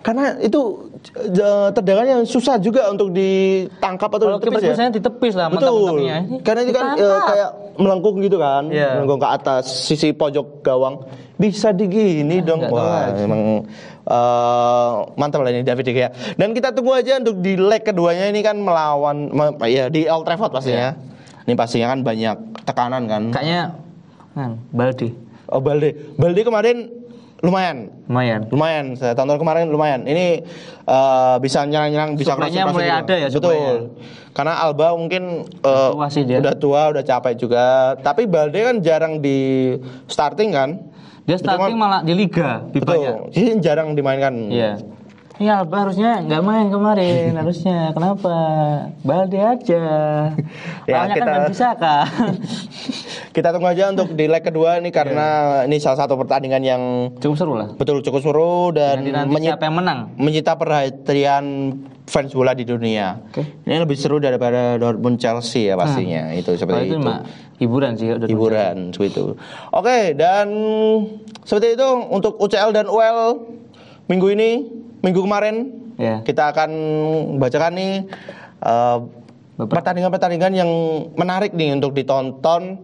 [0.07, 0.86] Karena itu
[1.18, 4.68] eh, tendangan yang susah juga untuk ditangkap atau Kalau ditepis ya.
[4.70, 6.07] biasanya ditepis lah Betul.
[6.40, 7.26] Karena itu kan ditangkap.
[7.26, 8.96] kayak melengkung gitu kan, Iya.
[8.96, 11.02] melengkung ke atas sisi pojok gawang.
[11.34, 12.62] Bisa digini dong.
[12.62, 13.20] nggak tahu Wah, lagi.
[13.20, 13.40] memang
[14.07, 16.09] eh, mantap lah ini David De Gea.
[16.32, 20.22] Dan kita tunggu aja untuk di leg keduanya ini kan melawan me- ya di Old
[20.22, 20.94] Trafford pastinya.
[20.94, 21.44] Iya.
[21.44, 23.22] Ini pastinya kan banyak tekanan kan.
[23.30, 23.62] Kayaknya
[24.32, 25.11] kan Baldi.
[25.46, 26.76] Oh Balde, Balde kemarin
[27.45, 27.93] lumayan.
[28.09, 28.41] Lumayan.
[28.49, 30.09] Lumayan, saya tonton kemarin lumayan.
[30.09, 30.41] Ini
[30.87, 33.01] eh, bisa nyerang-nyerang, bisa crossing-crossing mulai gitu.
[33.05, 33.41] ada ya, Betul.
[33.41, 33.74] suplainya.
[34.37, 36.39] Karena Alba mungkin eh, tua sih dia.
[36.41, 37.97] udah tua, udah capek juga.
[38.01, 39.72] Tapi Balde kan jarang di
[40.09, 40.70] starting kan.
[41.26, 42.80] Dia starting malah di liga Betul.
[42.80, 43.12] pipanya.
[43.34, 44.34] Jadi jarang dimainkan.
[44.49, 44.95] Iya.
[45.37, 47.93] Ini Alba harusnya nggak main kemarin, harusnya.
[47.93, 48.34] Kenapa?
[49.01, 49.84] Balde aja.
[50.87, 51.97] Ya, Lawannya kan kita- Van Bissaka.
[53.34, 55.26] Kita tunggu aja untuk di leg kedua ini karena
[55.61, 55.66] Iya.
[55.66, 56.82] ini salah satu pertandingan yang
[57.18, 57.68] Cukup seru lah.
[57.70, 59.99] betul cukup seru dan Nanti nanti menyita, siapa yang menang?
[60.16, 61.45] menyita perhatian
[62.05, 63.18] fans bola di dunia.
[63.26, 63.45] Oke.
[63.61, 66.32] Ini lebih seru daripada Dortmund Chelsea ya pastinya.
[66.32, 67.03] Itu Kalau seperti itu itu.
[67.03, 67.18] mah
[67.59, 68.07] hiburan sih.
[68.14, 69.24] udah hiburan seperti itu.
[69.68, 70.47] Oke, dan
[71.43, 73.43] seperti itu untuk UCL dan UL
[74.07, 74.51] minggu ini,
[75.07, 75.57] minggu kemarin
[75.96, 76.20] Ya.
[76.20, 76.70] kita akan
[77.38, 77.92] bacakan nih
[79.57, 79.72] Beberapa.
[79.80, 80.70] pertandingan-pertandingan yang
[81.14, 82.76] menarik nih untuk ditonton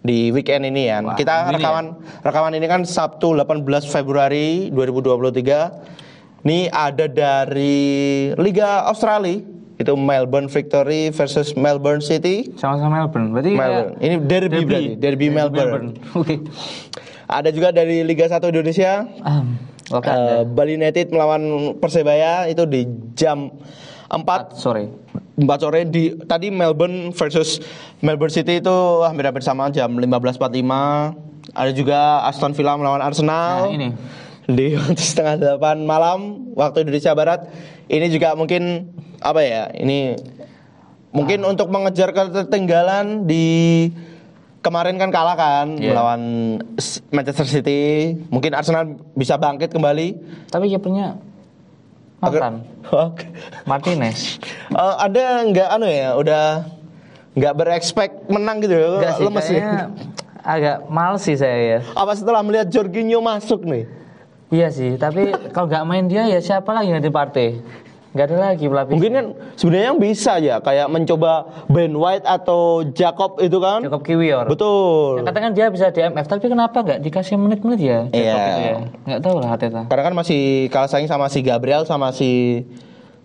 [0.00, 1.02] di weekend ini ya.
[1.02, 1.86] Wah, kita minggu ini rekaman
[2.22, 6.40] rekaman ini kan Sabtu 18 Februari 2023.
[6.40, 7.76] Ini ada dari
[8.38, 9.44] Liga Australia
[9.76, 12.48] itu Melbourne Victory versus Melbourne City.
[12.54, 13.32] Sama-sama Melbourne.
[13.32, 13.92] Berarti Melbourne.
[13.92, 15.88] kayak Ini derby, berarti, derby Melbourne.
[16.20, 16.36] Oke.
[17.26, 19.04] Ada juga dari Liga 1 Indonesia.
[19.20, 19.56] Um,
[19.90, 22.86] eh, Bali United melawan Persebaya itu di
[23.18, 23.50] jam
[24.10, 24.90] 4 sore.
[25.38, 27.62] 4 sore di tadi Melbourne versus
[28.02, 31.50] Melbourne City itu hampir-hampir sama jam 15.45.
[31.50, 33.70] Ada juga Aston Villa melawan Arsenal.
[33.70, 33.88] Nah, ini.
[34.50, 37.46] Di waktu setengah delapan malam waktu Indonesia Barat.
[37.90, 38.90] Ini juga mungkin
[39.22, 39.70] apa ya?
[39.74, 40.18] Ini
[41.10, 41.50] mungkin Ah.
[41.50, 43.90] untuk mengejar ketertinggalan di
[44.60, 45.92] kemarin kan kalah kan Iya.
[45.92, 46.22] melawan
[47.10, 48.14] Manchester City.
[48.28, 50.08] Mungkin Arsenal bisa bangkit kembali.
[50.46, 51.16] Tapi kipernya
[52.20, 52.64] mantan
[53.08, 53.24] Oke.
[53.64, 54.36] Martinez.
[54.68, 56.12] Eh, ada nggak anu ya?
[56.14, 56.44] Udah
[57.32, 59.14] nggak berekspek menang gitu ya.
[59.14, 59.88] Sih, Lemes kayaknya
[60.40, 61.80] agak males sih saya ya.
[61.94, 63.88] Apa setelah melihat Jorginho masuk nih?
[64.50, 67.62] Iya sih, tapi kalau nggak main dia ya siapa lagi yang di partai?
[68.10, 68.90] Nggak ada lagi pelapis.
[68.90, 71.32] Mungkin kan sebenarnya yang bisa ya kayak mencoba
[71.66, 73.86] Ben White atau Jacob itu kan.
[73.86, 74.50] Jacob Kiwior.
[74.50, 75.22] Betul.
[75.22, 77.98] Yang katakan dia bisa di MF, tapi kenapa nggak dikasih menit-menit ya?
[78.10, 78.34] Iya.
[78.34, 78.76] itu ya?
[79.06, 79.82] Nggak tahu lah Arteta.
[79.86, 82.62] Karena kan masih kalah saing sama si Gabriel sama si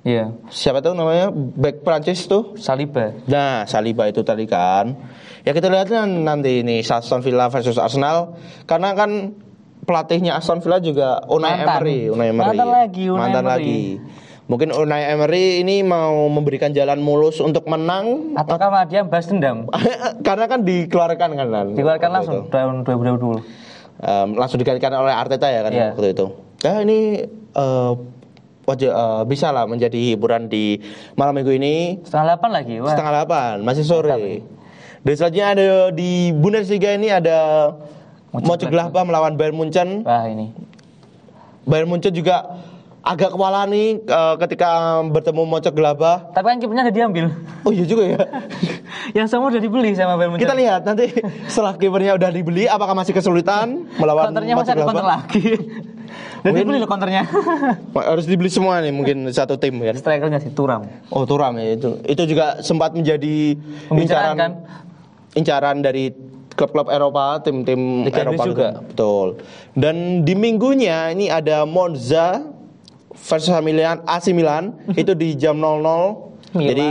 [0.02, 0.38] Iya.
[0.48, 2.54] siapa tuh namanya back Prancis tuh.
[2.56, 3.10] Saliba.
[3.26, 4.94] Nah, Saliba itu tadi kan.
[5.42, 9.34] Ya kita lihat nan- nanti ini Aston Villa versus Arsenal karena kan
[9.82, 11.74] pelatihnya Aston Villa juga Unai Mantan.
[11.82, 12.48] Emery, Unai Emery.
[12.54, 13.50] Mantan lagi, Unai Mantan Emery.
[13.50, 13.82] lagi.
[14.46, 19.66] Mungkin Unai Emery ini mau memberikan jalan mulus untuk menang Ataukah malah dia bahas dendam?
[20.28, 22.54] karena kan dikeluarkan kan Dikeluarkan langsung itu.
[22.54, 23.41] tahun 2020.
[23.96, 25.88] Em, langsung digantikan oleh Arteta ya kan Iya.
[25.98, 26.26] waktu itu.
[26.62, 27.26] Ya ini
[27.58, 27.91] eh,
[28.66, 30.78] wajah eh, bisa lah menjadi hiburan di
[31.18, 32.76] malam minggu ini Setengah delapan lagi.
[32.78, 32.89] Wah.
[32.93, 34.46] setengah delapan masih sore.
[35.02, 37.74] Dan selanjutnya ada di Bundesliga ini ada
[38.30, 40.06] Mönchengladbach melawan Bayern Munchen.
[40.06, 40.54] Wah ini.
[41.66, 42.62] Bayern Munchen juga
[43.06, 46.34] agak kewalahan nih eh, ketika bertemu Mönchengladbach.
[46.34, 47.26] Tapi kan kipernya udah diambil.
[47.62, 48.18] Oh iya juga ya.
[49.18, 50.49] yang semua udah dibeli sama Bayern Munchen.
[50.49, 51.14] Kita lihat nanti
[51.45, 55.45] setelah kipernya udah dibeli apakah masih kesulitan melawan Counternya masih ada lagi.
[55.53, 57.24] Udah Mungkin- dibeli loh counternya.
[58.10, 59.93] Harus dibeli semua nih mungkin satu tim ya.
[59.93, 60.89] Strikernya si Turam.
[61.14, 62.01] Oh Turam ya itu.
[62.10, 63.53] Itu juga sempat menjadi
[63.93, 64.51] incaran kan?
[65.36, 66.10] incaran dari
[66.56, 68.70] klub-klub Eropa, tim-tim Eropa Inggris juga.
[68.82, 69.28] Betul.
[69.76, 72.55] Dan di minggunya ini ada Monza
[73.16, 75.63] versus Milan AC Milan itu di jam 00.
[76.55, 76.72] Milan.
[76.72, 76.89] Jadi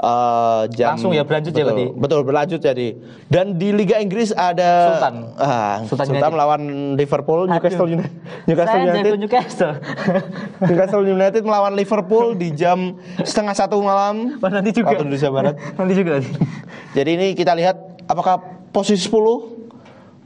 [0.00, 1.84] eh, jam Langsung ya, berlanjut ya betul, berarti?
[1.94, 2.88] Betul, berlanjut jadi.
[3.30, 5.14] Dan di Liga Inggris ada Sultan.
[5.38, 6.62] Ah, Sultan Sultan, melawan
[6.98, 7.94] Liverpool, Newcastle Aduh.
[8.00, 8.12] United.
[8.50, 9.12] Newcastle Saya United.
[9.20, 9.74] Newcastle.
[10.66, 14.90] Newcastle United melawan Liverpool di jam setengah satu malam nanti juga.
[14.90, 15.54] waktu Indonesia Barat.
[15.78, 16.12] nanti juga.
[16.96, 17.76] Jadi ini kita lihat
[18.10, 18.42] apakah
[18.74, 19.59] posisi 10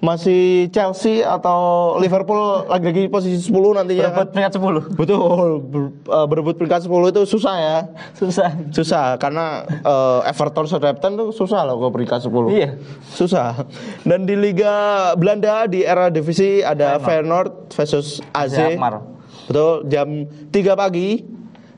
[0.05, 4.13] masih Chelsea atau Liverpool lagi-lagi posisi 10 nantinya.
[4.13, 5.01] Berebut peringkat 10.
[5.01, 7.79] Betul, ber- eh, berebut peringkat 10 itu susah ya.
[8.13, 8.49] Susah.
[8.69, 12.53] Susah karena eh, Everton Southampton tuh susah loh ke peringkat 10.
[12.53, 12.71] Iya.
[13.09, 13.65] Susah.
[14.05, 18.77] Dan di Liga Belanda di era divisi ada Feyenoord versus AZ.
[19.49, 21.25] Betul, jam 3 pagi.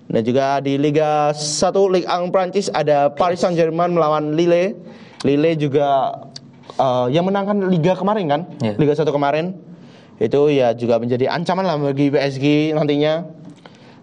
[0.07, 4.79] Dan juga di Liga 1 Ligue 1 Prancis ada Paris Saint-Germain melawan Lille.
[5.27, 6.15] Lille juga
[6.75, 8.41] eh, yang menangkan liga kemarin kan?
[8.59, 8.75] Iya.
[8.75, 9.55] Liga 1 kemarin.
[10.17, 13.29] Itu ya juga menjadi ancaman lah bagi PSG nantinya.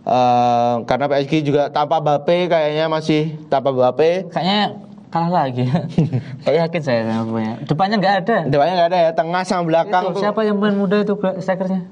[0.04, 4.28] Eh, karena PSG juga tanpa Mbappe kayaknya masih tanpa Mbappe.
[4.30, 4.84] Kayaknya
[5.14, 5.64] kalah lagi.
[6.44, 7.62] Kayak yakin saya sama.
[7.64, 8.38] Depannya nggak ada.
[8.50, 10.22] Depannya nggak ada ya, tengah sama belakang Itu, tuh.
[10.26, 11.86] siapa yang main muda itu strikernya?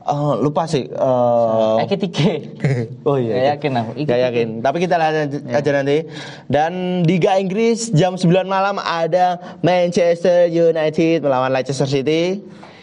[0.00, 0.88] Eh, lupa sih.
[0.88, 2.32] eh, Eki Tike.
[3.06, 3.52] Oh Nggak iya.
[3.54, 3.90] yakin aku.
[4.02, 4.48] Gak yakin.
[4.58, 5.96] Tapi kita lihat aja- aja nanti.
[6.46, 6.72] Dan
[7.02, 12.40] di Liga Inggris jam 9 malam ada Manchester United melawan Leicester City.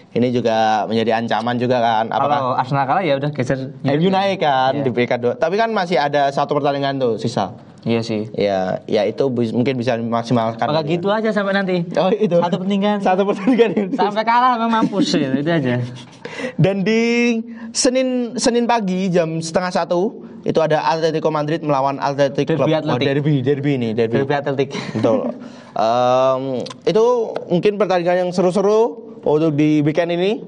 [0.10, 2.06] Ini juga menjadi ancaman juga kan.
[2.08, 3.60] Apakah Kalau Arsenal kalah ya udah geser.
[3.78, 4.84] MU naik kan Iya.
[4.84, 5.34] di peringkat 2.
[5.36, 7.54] Tapi kan masih ada satu pertandingan tuh sisa.
[7.88, 8.28] Iya sih.
[8.36, 10.68] Ya, ya itu mungkin bisa dimaksimalkan.
[10.68, 11.88] Maka gitu aja sampai nanti.
[11.96, 12.36] Oh itu.
[12.36, 12.98] Satu pertandingan.
[13.00, 13.96] Satu pertandingan.
[13.96, 15.32] Sampai kalah memang mampus gitu.
[15.32, 15.80] Itu aja.
[16.64, 17.40] Dan di
[17.72, 22.68] Senin Senin pagi jam setengah satu itu ada Atletico Madrid melawan Athletic Derby Club.
[22.76, 22.92] Atletik.
[22.92, 24.16] Oh, derby, derby ini, derby.
[24.20, 24.70] Derby Atletik.
[25.00, 25.32] Betul.
[25.76, 26.42] Em,
[26.84, 27.06] itu
[27.48, 30.44] mungkin pertandingan yang seru-seru untuk di weekend ini.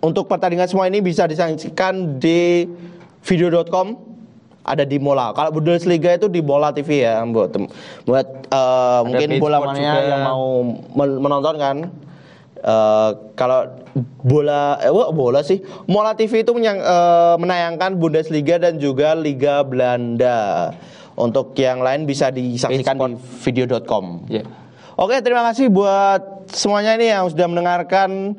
[0.00, 2.64] Untuk pertandingan semua ini bisa disaksikan di
[3.20, 4.09] video.com
[4.60, 5.32] ada di Mola.
[5.32, 7.56] Kalau Bundesliga itu di Bola TV ya buat
[8.04, 10.00] buat eh, mungkin bola mania juga.
[10.06, 10.44] yang mau
[10.94, 11.76] men- menonton kan.
[12.60, 13.72] Eh, kalau
[14.20, 19.64] bola eh wah, bola sih Mola TV itu menyang- eh, menayangkan Bundesliga dan juga Liga
[19.64, 20.70] Belanda.
[21.16, 24.24] Untuk yang lain bisa disaksikan di video.com.
[24.28, 24.44] Iya.
[24.96, 28.36] Oke, terima kasih buat semuanya ini yang sudah mendengarkan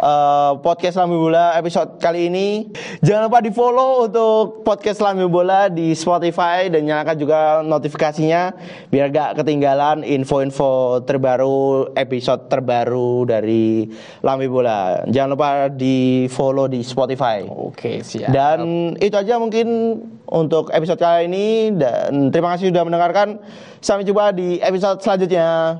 [0.00, 2.72] eh, podcast Lambi Bola episode kali ini.
[3.04, 8.56] Jangan lupa di follow untuk podcast Lambi Bola di Spotify dan nyalakan juga notifikasinya
[8.88, 13.86] biar gak ketinggalan info-info terbaru, episode terbaru dari
[14.24, 15.04] Lambi Bola.
[15.06, 17.44] Jangan lupa di follow di Spotify.
[17.44, 18.32] Oke, siap.
[18.32, 23.42] Dan itu aja mungkin untuk episode kali ini dan terima kasih sudah mendengarkan.
[23.80, 25.76] Sampai jumpa di episode selanjutnya.